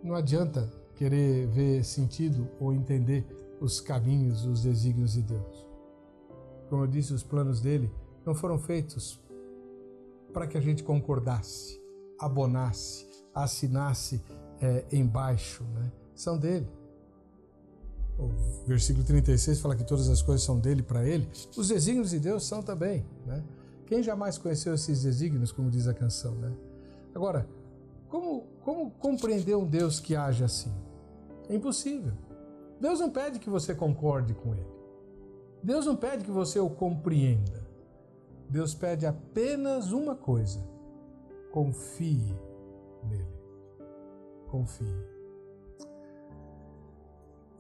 Não 0.03 0.15
adianta 0.15 0.73
querer 0.95 1.47
ver 1.49 1.85
sentido 1.85 2.49
ou 2.59 2.73
entender 2.73 3.27
os 3.61 3.81
caminhos, 3.81 4.47
os 4.47 4.63
desígnios 4.63 5.13
de 5.13 5.23
Deus. 5.23 5.74
Como 6.69 6.83
eu 6.83 6.87
disse, 6.87 7.13
os 7.13 7.23
planos 7.23 7.61
dele 7.61 7.91
não 8.25 8.35
foram 8.35 8.59
feitos 8.59 9.21
para 10.33 10.47
que 10.47 10.59
a 10.59 10.61
gente 10.61 10.83
concordasse, 10.83 11.81
abonasse, 12.19 13.07
assinasse 13.35 14.23
é, 14.61 14.85
embaixo, 14.93 15.63
né? 15.65 15.93
são 16.15 16.39
dele. 16.39 16.69
O 18.19 18.29
versículo 18.67 19.05
36 19.05 19.61
fala 19.61 19.75
que 19.75 19.85
todas 19.85 20.09
as 20.09 20.23
coisas 20.23 20.45
são 20.45 20.59
dele 20.59 20.83
para 20.83 21.07
ele. 21.07 21.29
Os 21.57 21.69
desígnios 21.69 22.11
de 22.11 22.21
Deus 22.21 22.47
são 22.47 22.63
também. 22.63 23.05
Né? 23.27 23.43
Quem 23.87 24.03
jamais 24.03 24.39
conheceu 24.39 24.75
esses 24.75 25.03
desígnios, 25.03 25.51
como 25.51 25.71
diz 25.71 25.89
a 25.89 25.95
canção? 25.95 26.33
Né? 26.37 26.53
Agora, 27.15 27.49
como, 28.09 28.45
como 28.63 28.91
compreender 28.93 29.57
um 29.57 29.67
Deus 29.67 29.99
que 29.99 30.15
age 30.15 30.45
assim? 30.45 30.73
É 31.49 31.55
impossível. 31.55 32.13
Deus 32.81 33.01
não 33.01 33.11
pede 33.11 33.39
que 33.39 33.51
você 33.51 33.75
concorde 33.75 34.35
com 34.35 34.55
ele. 34.55 34.74
Deus 35.65 35.87
não 35.87 35.97
pede 35.97 36.25
que 36.25 36.31
você 36.31 36.61
o 36.61 36.69
compreenda. 36.69 37.67
Deus 38.51 38.75
pede 38.75 39.07
apenas 39.07 39.93
uma 39.93 40.15
coisa: 40.15 40.63
confie 41.51 42.37
nele. 43.03 43.35
Confie. 44.49 44.95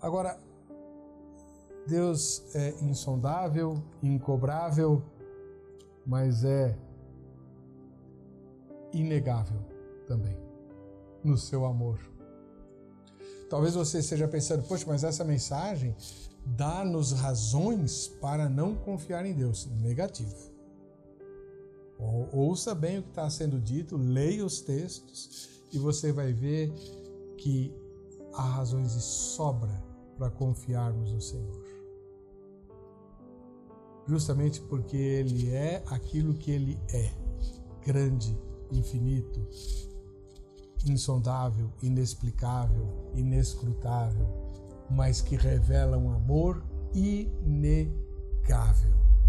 Agora, 0.02 0.38
Deus 1.86 2.54
é 2.54 2.74
insondável, 2.82 3.82
incobrável, 4.02 5.02
mas 6.06 6.44
é 6.44 6.76
inegável 8.92 9.60
também 10.06 10.36
no 11.24 11.38
seu 11.38 11.64
amor. 11.64 11.98
Talvez 13.48 13.74
você 13.74 14.00
esteja 14.00 14.28
pensando, 14.28 14.62
poxa, 14.64 14.84
mas 14.86 15.04
essa 15.04 15.24
mensagem 15.24 15.96
dá-nos 16.44 17.12
razões 17.12 18.08
para 18.20 18.48
não 18.48 18.74
confiar 18.74 19.24
em 19.24 19.34
Deus. 19.34 19.66
Negativo. 19.80 20.54
Ouça 22.32 22.74
bem 22.74 22.98
o 22.98 23.02
que 23.02 23.08
está 23.08 23.30
sendo 23.30 23.58
dito, 23.58 23.96
leia 23.96 24.44
os 24.44 24.60
textos 24.60 25.48
e 25.72 25.78
você 25.78 26.12
vai 26.12 26.32
ver 26.32 26.72
que 27.38 27.72
há 28.34 28.42
razões 28.42 28.92
de 28.94 29.00
sobra 29.00 29.82
para 30.18 30.30
confiarmos 30.30 31.12
no 31.12 31.20
Senhor. 31.20 31.64
Justamente 34.06 34.60
porque 34.60 34.96
Ele 34.96 35.50
é 35.50 35.82
aquilo 35.86 36.34
que 36.34 36.50
Ele 36.50 36.78
é: 36.92 37.10
grande, 37.84 38.36
infinito, 38.70 39.40
insondável, 40.86 41.72
inexplicável, 41.82 43.10
inescrutável, 43.14 44.43
mas 44.90 45.20
que 45.20 45.36
revela 45.36 45.96
um 45.96 46.12
amor 46.12 46.62
inegável. 46.92 47.94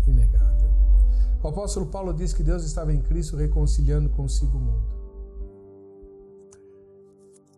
Inegável. 0.08 0.70
O 1.42 1.48
apóstolo 1.48 1.86
Paulo 1.88 2.14
diz 2.14 2.34
que 2.34 2.44
Deus 2.44 2.64
estava 2.64 2.92
em 2.94 3.02
Cristo 3.02 3.38
reconciliando 3.38 4.10
consigo 4.10 4.58
o 4.58 4.62
mundo. 4.62 4.96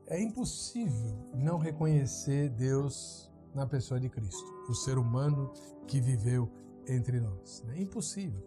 É 0.08 0.22
impossível 0.22 1.18
não 1.34 1.58
reconhecer 1.58 2.50
Deus 2.50 3.30
na 3.54 3.66
pessoa 3.66 4.00
de 4.00 4.08
Cristo, 4.10 4.46
o 4.70 4.74
ser 4.74 4.98
humano 4.98 5.52
que 5.86 6.00
viveu 6.00 6.50
entre 6.88 7.20
nós. 7.20 7.64
É 7.74 7.82
impossível. 7.82 8.42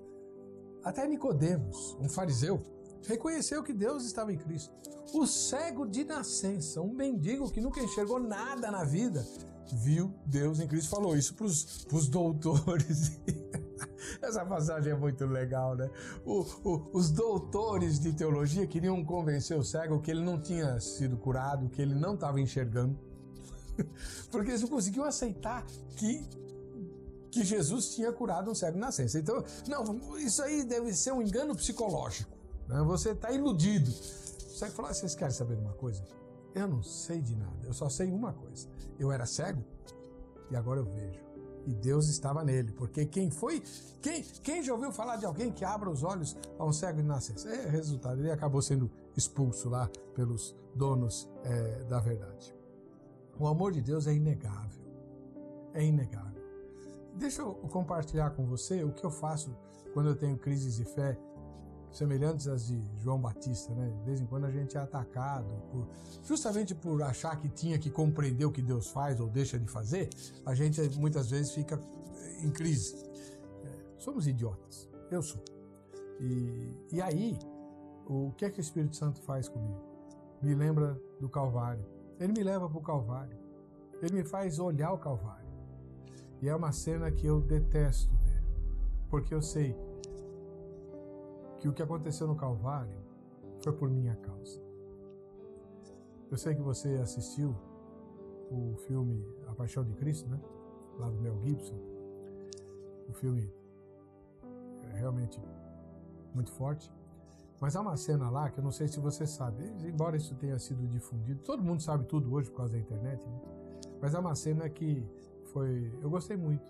Até 0.83 1.07
Nicodemos, 1.07 1.97
um 2.01 2.09
fariseu, 2.09 2.63
reconheceu 3.07 3.63
que 3.63 3.73
Deus 3.73 4.05
estava 4.05 4.33
em 4.33 4.39
Cristo. 4.39 4.73
O 5.13 5.27
cego 5.27 5.87
de 5.87 6.05
nascença, 6.05 6.81
um 6.81 6.93
mendigo 6.93 7.51
que 7.51 7.61
nunca 7.61 7.81
enxergou 7.81 8.21
nada 8.21 8.71
na 8.71 8.85
vida, 8.85 9.27
viu 9.73 10.15
Deus 10.25 10.61
em 10.61 10.67
Cristo. 10.67 10.91
Falou 10.91 11.17
isso 11.17 11.35
para 11.35 11.47
os 11.47 12.09
doutores. 12.09 13.21
Essa 14.23 14.45
passagem 14.45 14.93
é 14.93 14.97
muito 14.97 15.25
legal, 15.27 15.77
né? 15.77 15.91
O, 16.25 16.41
o, 16.65 16.91
os 16.93 17.11
doutores 17.11 17.99
de 17.99 18.13
teologia 18.13 18.67
queriam 18.67 19.05
convencer 19.05 19.59
o 19.59 19.65
cego 19.65 20.01
que 20.01 20.11
ele 20.11 20.23
não 20.23 20.41
tinha 20.41 20.79
sido 20.81 21.17
curado, 21.17 21.69
que 21.69 21.81
ele 21.83 21.95
não 21.95 22.15
estava 22.15 22.41
enxergando. 22.41 22.99
Porque 24.31 24.51
eles 24.51 24.63
não 24.63 24.69
conseguiam 24.69 25.05
aceitar 25.05 25.65
que 25.97 26.29
que 27.31 27.45
Jesus 27.45 27.95
tinha 27.95 28.13
curado 28.13 28.51
um 28.51 28.55
cego 28.57 28.73
de 28.73 28.81
nascença. 28.81 29.19
Então, 29.19 29.45
não, 29.69 30.19
isso 30.19 30.43
aí 30.43 30.65
deve 30.65 30.93
ser 30.93 31.13
um 31.13 31.23
engano 31.23 31.55
psicológico. 31.55 32.40
Né? 32.71 32.83
Você 32.83 33.11
está 33.11 33.33
iludido. 33.33 33.91
Falou: 34.75 34.91
ah, 34.91 34.95
vocês 34.95 35.15
querem 35.15 35.35
saber 35.35 35.57
de 35.57 35.63
uma 35.63 35.73
coisa? 35.73 36.05
Eu 36.55 36.69
não 36.69 36.83
sei 36.83 37.21
de 37.21 37.37
nada, 37.37 37.67
eu 37.67 37.73
só 37.73 37.89
sei 37.89 38.11
uma 38.11 38.33
coisa. 38.33 38.69
Eu 38.99 39.11
era 39.11 39.27
cego 39.27 39.65
e 40.51 40.57
agora 40.57 40.81
eu 40.81 40.85
vejo. 40.85 41.21
E 41.67 41.75
Deus 41.75 42.09
estava 42.09 42.43
nele, 42.43 42.73
porque 42.73 43.05
quem 43.05 43.31
foi, 43.31 43.63
quem, 44.01 44.23
quem 44.23 44.63
já 44.63 44.73
ouviu 44.73 44.91
falar 44.91 45.17
de 45.17 45.27
alguém 45.27 45.53
que 45.53 45.65
abra 45.65 45.91
os 45.91 46.03
olhos 46.03 46.37
a 46.59 46.65
um 46.65 46.73
cego 46.73 47.03
de 47.03 47.07
nascença? 47.07 47.49
É 47.51 47.69
resultado, 47.69 48.21
ele 48.21 48.31
acabou 48.31 48.63
sendo 48.63 48.91
expulso 49.17 49.69
lá 49.69 49.89
pelos 50.15 50.57
donos 50.75 51.29
é, 51.45 51.85
da 51.85 52.01
verdade. 52.01 52.55
O 53.39 53.47
amor 53.47 53.73
de 53.73 53.83
Deus 53.83 54.07
é 54.07 54.15
inegável, 54.15 54.83
é 55.75 55.85
inegável. 55.85 56.43
Deixa 57.15 57.43
eu 57.43 57.55
compartilhar 57.55 58.31
com 58.31 58.47
você 58.47 58.83
o 58.83 58.93
que 58.93 59.05
eu 59.05 59.11
faço 59.11 59.55
quando 59.93 60.09
eu 60.09 60.17
tenho 60.17 60.39
crises 60.39 60.77
de 60.77 60.85
fé 60.85 61.19
semelhantes 61.93 62.47
às 62.47 62.67
de 62.67 62.83
João 63.03 63.21
Batista, 63.21 63.75
né? 63.75 63.91
De 63.99 64.05
vez 64.05 64.21
em 64.21 64.27
quando 64.27 64.45
a 64.45 64.51
gente 64.51 64.77
é 64.77 64.81
atacado 64.81 65.53
por, 65.71 65.89
justamente 66.23 66.75
por 66.75 67.03
achar 67.03 67.39
que 67.41 67.49
tinha 67.49 67.79
que 67.79 67.91
compreender 67.91 68.45
o 68.45 68.53
que 68.53 68.63
Deus 68.63 68.89
faz 68.91 69.21
ou 69.21 69.29
deixa 69.29 69.59
de 69.59 69.69
fazer, 69.69 70.09
a 70.47 70.55
gente 70.55 70.81
muitas 70.99 71.31
vezes 71.31 71.53
fica 71.53 71.81
em 72.43 72.51
crise. 72.51 72.95
É, 73.65 73.99
somos 73.99 74.27
idiotas, 74.27 74.89
eu 75.11 75.23
sou. 75.23 75.43
E, 76.21 76.77
e 76.93 77.03
aí, 77.03 77.39
o 78.07 78.33
que 78.37 78.45
é 78.45 78.51
que 78.51 78.59
o 78.59 78.63
Espírito 78.63 78.97
Santo 78.97 79.21
faz 79.23 79.49
comigo? 79.49 79.81
Me 80.43 80.55
lembra 80.55 81.01
do 81.21 81.29
Calvário. 81.29 81.85
Ele 82.19 82.33
me 82.33 82.43
leva 82.43 82.69
para 82.69 82.79
o 82.79 82.83
Calvário. 82.83 83.39
Ele 84.03 84.17
me 84.17 84.25
faz 84.25 84.59
olhar 84.59 84.93
o 84.93 84.99
Calvário. 84.99 85.49
E 86.43 86.49
é 86.49 86.55
uma 86.55 86.73
cena 86.73 87.11
que 87.11 87.27
eu 87.27 87.41
detesto 87.41 88.11
ver, 88.25 88.43
porque 89.11 89.35
eu 89.35 89.43
sei 89.43 89.77
que 91.61 91.69
o 91.69 91.73
que 91.73 91.83
aconteceu 91.83 92.27
no 92.27 92.35
Calvário 92.35 92.97
foi 93.63 93.73
por 93.73 93.89
minha 93.89 94.17
causa. 94.17 94.61
Eu 96.31 96.39
sei 96.39 96.55
que 96.55 96.63
você 96.63 96.89
assistiu 96.97 97.55
o 98.51 98.75
filme 98.87 99.25
A 99.47 99.55
Paixão 99.55 99.85
de 99.85 99.95
Cristo, 99.95 100.29
né? 100.29 100.41
Lá 100.99 101.09
do 101.11 101.21
Mel 101.21 101.39
Gibson. 101.45 101.79
O 103.09 103.13
filme 103.13 103.53
é 104.91 104.99
realmente 104.99 105.41
muito 106.35 106.51
forte. 106.53 106.91
Mas 107.61 107.77
há 107.77 107.83
uma 107.83 107.97
cena 107.97 108.31
lá 108.31 108.49
que 108.49 108.59
eu 108.59 108.65
não 108.65 108.73
sei 108.73 108.89
se 108.89 108.99
você 108.99 109.27
sabe, 109.27 109.63
embora 109.87 110.17
isso 110.17 110.35
tenha 110.37 110.59
sido 110.59 110.87
difundido, 110.89 111.43
todo 111.43 111.63
mundo 111.63 111.83
sabe 111.83 112.07
tudo 112.07 112.33
hoje 112.33 112.49
por 112.51 112.57
causa 112.57 112.73
da 112.73 112.79
internet, 112.79 113.23
né? 113.29 113.41
mas 114.01 114.15
há 114.15 114.21
uma 114.21 114.35
cena 114.35 114.67
que 114.71 115.07
foi. 115.53 115.93
Eu 116.01 116.09
gostei 116.09 116.39
muito 116.39 116.65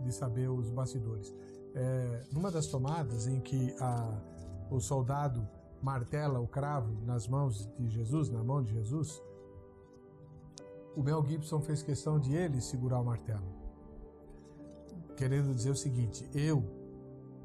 de 0.00 0.12
saber 0.12 0.48
os 0.48 0.68
bastidores. 0.70 1.32
É, 1.78 2.24
numa 2.32 2.50
das 2.50 2.66
tomadas 2.68 3.26
em 3.26 3.38
que 3.38 3.76
a, 3.78 4.18
o 4.70 4.80
soldado 4.80 5.46
martela 5.82 6.40
o 6.40 6.48
cravo 6.48 6.90
nas 7.04 7.28
mãos 7.28 7.70
de 7.78 7.90
Jesus, 7.90 8.30
na 8.30 8.42
mão 8.42 8.62
de 8.62 8.72
Jesus, 8.72 9.22
o 10.96 11.02
Mel 11.02 11.22
Gibson 11.26 11.60
fez 11.60 11.82
questão 11.82 12.18
de 12.18 12.34
ele 12.34 12.62
segurar 12.62 12.98
o 12.98 13.04
martelo, 13.04 13.46
querendo 15.18 15.54
dizer 15.54 15.70
o 15.70 15.76
seguinte: 15.76 16.26
eu 16.34 16.64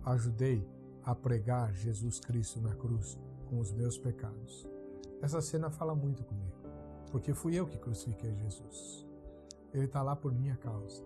ajudei 0.05 0.65
a 1.03 1.13
pregar 1.13 1.73
Jesus 1.73 2.21
Cristo 2.21 2.61
na 2.61 2.73
cruz 2.73 3.19
com 3.49 3.59
os 3.59 3.73
meus 3.73 3.97
pecados. 3.97 4.65
Essa 5.21 5.41
cena 5.41 5.69
fala 5.69 5.93
muito 5.93 6.23
comigo, 6.23 6.55
porque 7.11 7.33
fui 7.33 7.53
eu 7.55 7.67
que 7.67 7.77
crucifiquei 7.77 8.33
Jesus. 8.37 9.05
Ele 9.73 9.85
está 9.85 10.01
lá 10.01 10.15
por 10.15 10.33
minha 10.33 10.55
causa, 10.55 11.03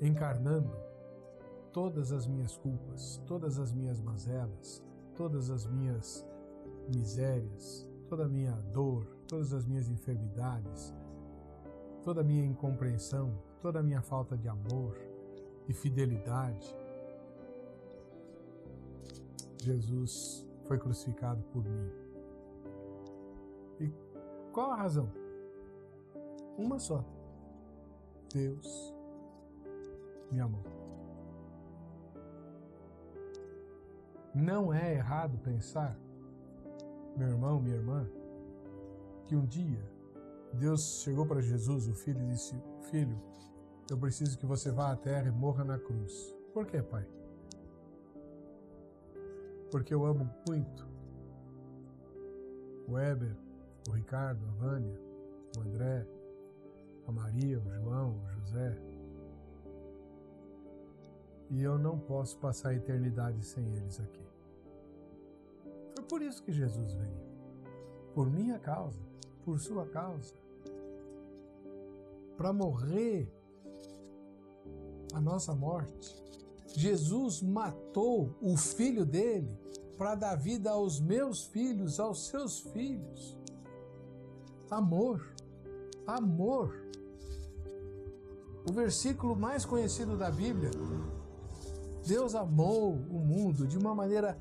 encarnando 0.00 0.74
todas 1.72 2.12
as 2.12 2.26
minhas 2.26 2.56
culpas, 2.56 3.22
todas 3.26 3.58
as 3.58 3.72
minhas 3.72 4.00
mazelas, 4.00 4.82
todas 5.14 5.50
as 5.50 5.66
minhas 5.66 6.26
misérias, 6.94 7.88
toda 8.08 8.24
a 8.24 8.28
minha 8.28 8.52
dor, 8.72 9.06
todas 9.26 9.52
as 9.52 9.64
minhas 9.64 9.88
enfermidades, 9.88 10.94
toda 12.02 12.20
a 12.20 12.24
minha 12.24 12.44
incompreensão, 12.44 13.32
toda 13.60 13.80
a 13.80 13.82
minha 13.82 14.02
falta 14.02 14.36
de 14.36 14.48
amor, 14.48 14.98
de 15.66 15.72
fidelidade. 15.72 16.76
Jesus 19.62 20.46
foi 20.64 20.78
crucificado 20.78 21.42
por 21.44 21.64
mim. 21.64 21.90
E 23.80 23.92
qual 24.52 24.72
a 24.72 24.76
razão? 24.76 25.10
Uma 26.58 26.78
só. 26.78 27.04
Deus 28.32 28.94
me 30.30 30.40
amou. 30.40 30.81
Não 34.34 34.72
é 34.72 34.94
errado 34.94 35.38
pensar, 35.38 35.98
meu 37.16 37.28
irmão, 37.28 37.60
minha 37.60 37.76
irmã, 37.76 38.08
que 39.26 39.36
um 39.36 39.44
dia 39.46 39.92
Deus 40.54 41.02
chegou 41.02 41.26
para 41.26 41.40
Jesus, 41.40 41.88
o 41.88 41.94
filho, 41.94 42.22
e 42.22 42.28
disse: 42.28 42.54
Filho, 42.90 43.18
eu 43.90 43.98
preciso 43.98 44.38
que 44.38 44.46
você 44.46 44.70
vá 44.70 44.92
à 44.92 44.96
terra 44.96 45.28
e 45.28 45.30
morra 45.30 45.64
na 45.64 45.78
cruz. 45.78 46.34
Por 46.52 46.66
quê, 46.66 46.82
pai? 46.82 47.06
Porque 49.70 49.94
eu 49.94 50.04
amo 50.04 50.30
muito 50.46 50.86
o 52.86 52.92
Weber, 52.92 53.34
o 53.88 53.92
Ricardo, 53.92 54.44
a 54.46 54.50
Vânia, 54.52 55.00
o 55.56 55.60
André, 55.62 56.06
a 57.06 57.12
Maria, 57.12 57.58
o 57.58 57.70
João, 57.70 58.20
o 58.22 58.28
José. 58.28 58.91
E 61.52 61.62
eu 61.62 61.78
não 61.78 61.98
posso 61.98 62.38
passar 62.38 62.70
a 62.70 62.74
eternidade 62.74 63.44
sem 63.44 63.62
eles 63.76 64.00
aqui. 64.00 64.24
Foi 65.94 66.02
por 66.04 66.22
isso 66.22 66.42
que 66.42 66.50
Jesus 66.50 66.94
veio. 66.94 67.22
por 68.14 68.30
minha 68.30 68.58
causa, 68.58 68.98
por 69.44 69.58
sua 69.58 69.86
causa, 69.86 70.34
para 72.36 72.52
morrer 72.52 73.30
a 75.14 75.20
nossa 75.20 75.54
morte. 75.54 76.22
Jesus 76.74 77.42
matou 77.42 78.34
o 78.40 78.56
filho 78.56 79.04
dele 79.04 79.58
para 79.98 80.14
dar 80.14 80.36
vida 80.36 80.70
aos 80.70 81.00
meus 81.00 81.44
filhos, 81.44 82.00
aos 82.00 82.28
seus 82.28 82.60
filhos. 82.60 83.36
Amor, 84.70 85.26
amor. 86.06 86.74
O 88.68 88.72
versículo 88.72 89.36
mais 89.36 89.64
conhecido 89.66 90.16
da 90.16 90.30
Bíblia. 90.30 90.70
Deus 92.06 92.34
amou 92.34 92.92
o 92.92 93.18
mundo 93.18 93.66
de 93.66 93.78
uma 93.78 93.94
maneira 93.94 94.36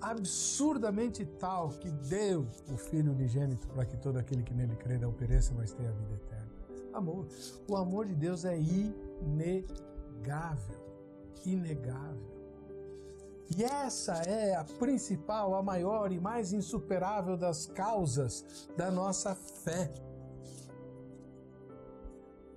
absurdamente 0.00 1.24
tal 1.24 1.70
que 1.70 1.90
deu 1.90 2.46
o 2.72 2.76
Filho 2.76 3.12
unigênito 3.12 3.66
para 3.68 3.84
que 3.84 3.96
todo 3.96 4.18
aquele 4.18 4.42
que 4.42 4.54
nele 4.54 4.76
crê 4.76 4.98
não 4.98 5.12
pereça, 5.12 5.54
mas 5.54 5.72
tenha 5.72 5.90
a 5.90 5.92
vida 5.92 6.14
eterna. 6.14 6.50
Amor. 6.92 7.26
O 7.68 7.76
amor 7.76 8.06
de 8.06 8.14
Deus 8.14 8.44
é 8.44 8.58
inegável. 8.58 9.66
Inegável. 11.44 12.36
E 13.56 13.62
essa 13.62 14.14
é 14.22 14.56
a 14.56 14.64
principal, 14.64 15.54
a 15.54 15.62
maior 15.62 16.10
e 16.10 16.18
mais 16.18 16.52
insuperável 16.52 17.36
das 17.36 17.66
causas 17.66 18.68
da 18.76 18.90
nossa 18.90 19.34
fé. 19.34 19.92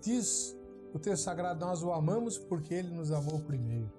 Diz 0.01 0.57
o 0.93 0.97
texto 0.97 1.23
sagrado: 1.23 1.63
Nós 1.63 1.83
o 1.83 1.91
amamos 1.91 2.37
porque 2.37 2.73
ele 2.73 2.89
nos 2.89 3.11
amou 3.11 3.39
primeiro. 3.41 3.98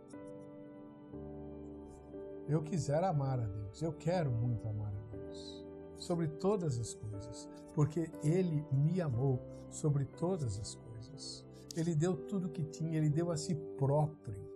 Eu 2.50 2.60
quiser 2.64 3.04
amar 3.04 3.38
a 3.38 3.46
Deus, 3.46 3.80
eu 3.80 3.92
quero 3.92 4.28
muito 4.28 4.68
amar 4.68 4.92
a 4.92 5.16
Deus, 5.16 5.64
sobre 5.96 6.26
todas 6.26 6.80
as 6.80 6.92
coisas, 6.94 7.48
porque 7.76 8.10
Ele 8.24 8.66
me 8.72 9.00
amou 9.00 9.40
sobre 9.70 10.04
todas 10.04 10.58
as 10.58 10.74
coisas. 10.74 11.46
Ele 11.76 11.94
deu 11.94 12.16
tudo 12.16 12.48
que 12.48 12.64
tinha, 12.64 12.98
Ele 12.98 13.08
deu 13.08 13.30
a 13.30 13.36
si 13.36 13.54
próprio, 13.78 14.50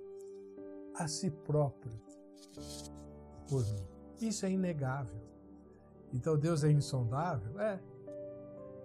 a 0.97 1.07
si 1.07 1.31
próprio, 1.31 1.97
por 3.49 3.65
mim. 3.65 3.87
Isso 4.21 4.45
é 4.45 4.51
inegável. 4.51 5.23
Então 6.13 6.37
Deus 6.37 6.65
é 6.65 6.73
insondável? 6.73 7.61
É. 7.61 7.81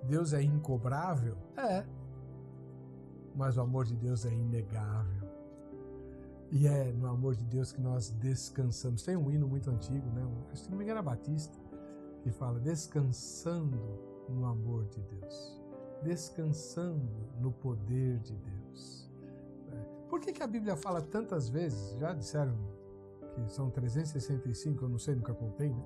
Deus 0.04 0.34
é 0.34 0.44
incobrável? 0.44 1.36
É. 1.58 1.84
Mas 3.36 3.58
o 3.58 3.62
amor 3.62 3.86
de 3.86 3.96
Deus 3.96 4.24
é 4.24 4.32
inegável. 4.32 5.19
E 6.52 6.68
é 6.68 6.92
no 6.92 7.08
amor 7.08 7.36
de 7.36 7.44
Deus 7.46 7.72
que 7.72 7.80
nós 7.80 8.10
descansamos. 8.10 9.04
Tem 9.04 9.16
um 9.16 9.30
hino 9.32 9.48
muito 9.48 9.70
antigo, 9.70 10.10
né? 10.10 10.28
acho 10.52 10.64
que 10.64 10.72
não 10.72 10.78
me 10.78 10.84
engano 10.84 11.00
é 11.00 11.04
Batista, 11.04 11.58
que 12.24 12.32
fala 12.32 12.60
descansando 12.60 13.78
no 14.28 14.46
amor 14.46 14.86
de 14.86 15.00
Deus, 15.02 15.62
descansando 16.04 17.08
no 17.40 17.52
poder 17.52 18.18
de 18.20 18.36
Deus. 18.36 19.12
É. 19.72 20.08
Por 20.10 20.20
que, 20.20 20.34
que 20.34 20.42
a 20.42 20.48
Bíblia 20.48 20.76
fala 20.76 21.02
tantas 21.02 21.50
vezes? 21.50 21.98
Já 22.00 22.14
disseram 22.14 22.58
que 23.36 23.48
são 23.52 23.70
365, 23.70 24.84
eu 24.84 24.90
não 24.90 24.98
sei, 24.98 25.14
nunca 25.14 25.34
contei, 25.34 25.70
né? 25.70 25.84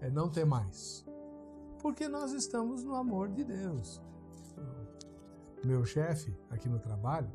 É 0.00 0.10
não 0.10 0.30
ter 0.30 0.46
mais. 0.46 1.06
Porque 1.80 2.08
nós 2.08 2.32
estamos 2.32 2.82
no 2.82 2.94
amor 2.94 3.28
de 3.28 3.44
Deus. 3.44 4.00
Meu 5.62 5.84
chefe 5.84 6.34
aqui 6.50 6.68
no 6.68 6.78
trabalho, 6.78 7.30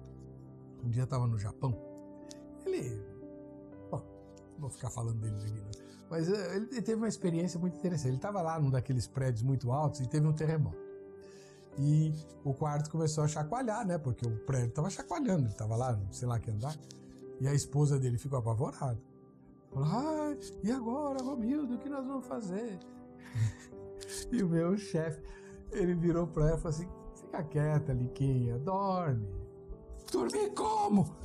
um 0.84 0.90
dia 0.90 1.04
estava 1.04 1.28
no 1.28 1.38
Japão 1.38 1.89
ele. 2.68 3.02
Bom, 3.90 4.04
vou 4.58 4.70
ficar 4.70 4.90
falando 4.90 5.20
dele 5.20 5.36
aqui, 5.36 5.52
não. 5.52 5.90
Mas 6.10 6.28
eh, 6.28 6.56
ele 6.56 6.82
teve 6.82 6.96
uma 6.96 7.08
experiência 7.08 7.60
muito 7.60 7.78
interessante. 7.78 8.08
Ele 8.08 8.16
estava 8.16 8.42
lá 8.42 8.60
num 8.60 8.70
daqueles 8.70 9.08
prédios 9.08 9.44
muito 9.44 9.72
altos 9.72 10.00
e 10.02 10.08
teve 10.08 10.26
um 10.28 10.34
terremoto. 10.34 10.90
E 11.78 12.12
o 12.44 12.54
quarto 12.54 12.90
começou 12.90 13.24
a 13.24 13.28
chacoalhar, 13.28 13.86
né? 13.86 13.98
Porque 13.98 14.28
o 14.28 14.38
prédio 14.40 14.70
estava 14.70 14.90
chacoalhando, 14.90 15.44
ele 15.44 15.52
estava 15.52 15.76
lá, 15.76 15.98
sei 16.12 16.28
lá 16.28 16.40
que 16.40 16.50
andar. 16.50 16.76
E 17.40 17.48
a 17.48 17.54
esposa 17.54 18.00
dele 18.00 18.18
ficou 18.18 18.40
apavorada. 18.40 19.00
Falou: 19.72 19.88
ai, 19.88 20.38
e 20.64 20.72
agora, 20.72 21.24
Romildo, 21.24 21.76
o 21.76 21.78
que 21.78 21.88
nós 21.88 22.06
vamos 22.06 22.26
fazer? 22.26 22.80
e 24.32 24.44
o 24.44 24.50
meu 24.50 24.76
chefe, 24.78 25.22
ele 25.72 25.94
virou 25.94 26.28
para 26.28 26.48
ela 26.50 26.58
e 26.58 26.62
falou 26.62 26.76
assim: 26.76 26.90
fica 27.16 27.44
quieta, 27.44 27.94
Liquinha, 27.94 28.58
dorme. 28.58 29.28
Dormir 30.12 30.50
como? 30.54 31.16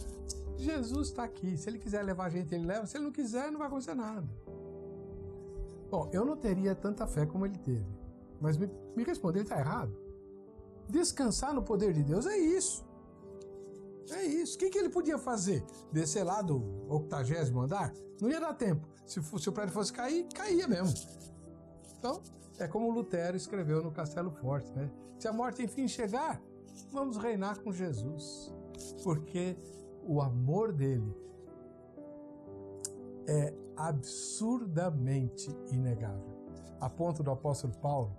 Jesus 0.56 1.08
está 1.08 1.24
aqui. 1.24 1.56
Se 1.56 1.68
ele 1.68 1.78
quiser 1.78 2.02
levar 2.02 2.26
a 2.26 2.30
gente, 2.30 2.54
ele 2.54 2.66
leva. 2.66 2.86
Se 2.86 2.96
ele 2.96 3.04
não 3.04 3.12
quiser, 3.12 3.50
não 3.50 3.58
vai 3.58 3.66
acontecer 3.66 3.94
nada. 3.94 4.28
Bom, 5.90 6.08
eu 6.12 6.24
não 6.24 6.36
teria 6.36 6.74
tanta 6.74 7.06
fé 7.06 7.26
como 7.26 7.46
ele 7.46 7.58
teve. 7.58 7.86
Mas 8.40 8.56
me, 8.56 8.68
me 8.96 9.04
responde, 9.04 9.38
ele 9.38 9.44
está 9.44 9.58
errado? 9.58 9.96
Descansar 10.88 11.54
no 11.54 11.62
poder 11.62 11.92
de 11.92 12.02
Deus 12.02 12.26
é 12.26 12.36
isso. 12.36 12.84
É 14.10 14.24
isso. 14.24 14.56
O 14.56 14.58
que, 14.58 14.70
que 14.70 14.78
ele 14.78 14.88
podia 14.88 15.18
fazer? 15.18 15.64
Descer 15.90 16.24
lá 16.24 16.42
do 16.42 16.62
octagésimo 16.88 17.62
andar? 17.62 17.92
Não 18.20 18.30
ia 18.30 18.40
dar 18.40 18.54
tempo. 18.54 18.86
Se, 19.06 19.22
se 19.22 19.48
o 19.48 19.52
prédio 19.52 19.72
fosse 19.72 19.92
cair, 19.92 20.26
caía 20.34 20.68
mesmo. 20.68 20.94
Então, 21.98 22.20
é 22.58 22.68
como 22.68 22.90
Lutero 22.90 23.36
escreveu 23.36 23.82
no 23.82 23.90
Castelo 23.90 24.30
Forte, 24.30 24.70
né? 24.72 24.90
Se 25.18 25.26
a 25.26 25.32
morte 25.32 25.62
enfim 25.62 25.88
chegar, 25.88 26.40
vamos 26.90 27.16
reinar 27.16 27.60
com 27.60 27.72
Jesus. 27.72 28.52
Porque 29.02 29.56
o 30.06 30.20
amor 30.20 30.72
dele 30.72 31.14
é 33.26 33.54
absurdamente 33.76 35.50
inegável. 35.70 36.34
A 36.80 36.88
ponto 36.88 37.22
do 37.22 37.30
apóstolo 37.30 37.72
Paulo, 37.78 38.16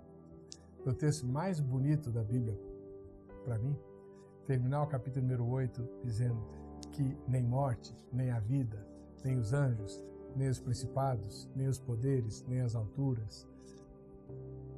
o 0.84 0.92
texto 0.92 1.26
mais 1.26 1.60
bonito 1.60 2.10
da 2.10 2.22
Bíblia 2.22 2.58
para 3.44 3.58
mim, 3.58 3.76
terminar 4.44 4.82
o 4.82 4.86
capítulo 4.86 5.24
número 5.24 5.46
8 5.46 5.88
dizendo 6.02 6.42
que 6.92 7.16
nem 7.28 7.42
morte, 7.42 7.96
nem 8.12 8.30
a 8.30 8.40
vida, 8.40 8.84
nem 9.24 9.38
os 9.38 9.52
anjos, 9.52 10.02
nem 10.34 10.48
os 10.48 10.60
principados, 10.60 11.48
nem 11.54 11.68
os 11.68 11.78
poderes, 11.78 12.44
nem 12.48 12.60
as 12.60 12.74
alturas, 12.74 13.46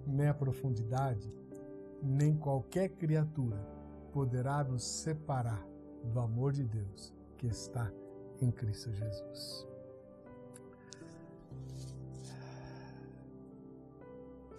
nem 0.06 0.28
a 0.28 0.34
profundidade, 0.34 1.32
nem 2.02 2.36
qualquer 2.36 2.90
criatura 2.90 3.58
poderá 4.12 4.62
nos 4.62 4.84
separar 4.84 5.64
do 6.04 6.20
amor 6.20 6.52
de 6.52 6.64
Deus 6.64 7.12
que 7.36 7.46
está 7.46 7.90
em 8.40 8.50
Cristo 8.50 8.92
Jesus. 8.92 9.66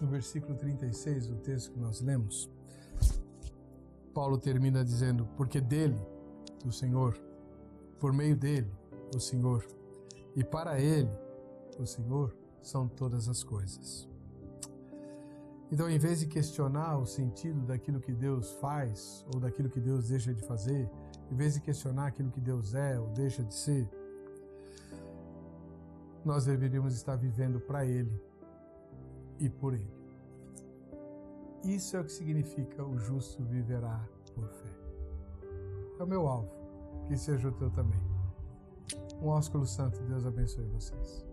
No 0.02 0.08
versículo 0.08 0.56
36 0.56 1.28
do 1.28 1.36
texto 1.38 1.72
que 1.72 1.80
nós 1.80 2.02
lemos, 2.02 2.50
Paulo 4.14 4.38
termina 4.38 4.84
dizendo: 4.84 5.28
Porque 5.36 5.60
dele, 5.60 6.00
o 6.66 6.72
Senhor, 6.72 7.20
por 8.00 8.14
meio 8.14 8.36
dele, 8.36 8.72
o 9.16 9.20
Senhor, 9.20 9.66
e 10.36 10.44
para 10.44 10.80
ele, 10.80 11.12
o 11.78 11.86
Senhor, 11.86 12.36
são 12.62 12.88
todas 12.88 13.28
as 13.28 13.44
coisas. 13.44 14.08
Então, 15.72 15.90
em 15.90 16.00
vez 16.00 16.20
de 16.22 16.28
questionar 16.28 16.98
o 16.98 17.06
sentido 17.06 17.62
daquilo 17.62 18.00
que 18.00 18.12
Deus 18.12 18.52
faz 18.54 19.24
ou 19.34 19.40
daquilo 19.40 19.70
que 19.70 19.80
Deus 19.80 20.10
deixa 20.10 20.34
de 20.34 20.42
fazer, 20.42 20.90
em 21.32 21.36
vez 21.36 21.54
de 21.54 21.62
questionar 21.62 22.08
aquilo 22.08 22.32
que 22.32 22.40
Deus 22.40 22.74
é 22.74 23.00
ou 23.00 23.08
deixa 23.10 23.44
de 23.44 23.54
ser, 23.54 23.88
nós 26.26 26.46
deveríamos 26.46 26.96
estar 26.96 27.16
vivendo 27.16 27.60
para 27.60 27.86
Ele 27.86 28.22
e 29.40 29.50
por 29.50 29.74
Ele. 29.74 30.00
Isso 31.64 31.98
é 31.98 32.02
o 32.02 32.04
que 32.04 32.12
significa 32.12 32.84
o 32.84 32.98
justo 32.98 33.44
viverá 33.44 34.08
por 34.34 34.48
fé. 34.48 34.70
É 36.00 36.04
o 36.04 36.08
meu 36.08 36.28
alvo, 36.28 36.52
que 37.08 37.18
seja 37.18 37.50
o 37.50 37.52
teu 37.52 37.70
também. 37.70 38.00
Um 39.22 39.28
ósculo 39.28 39.66
santo, 39.66 40.02
Deus 40.04 40.26
abençoe 40.26 40.66
vocês. 40.68 41.26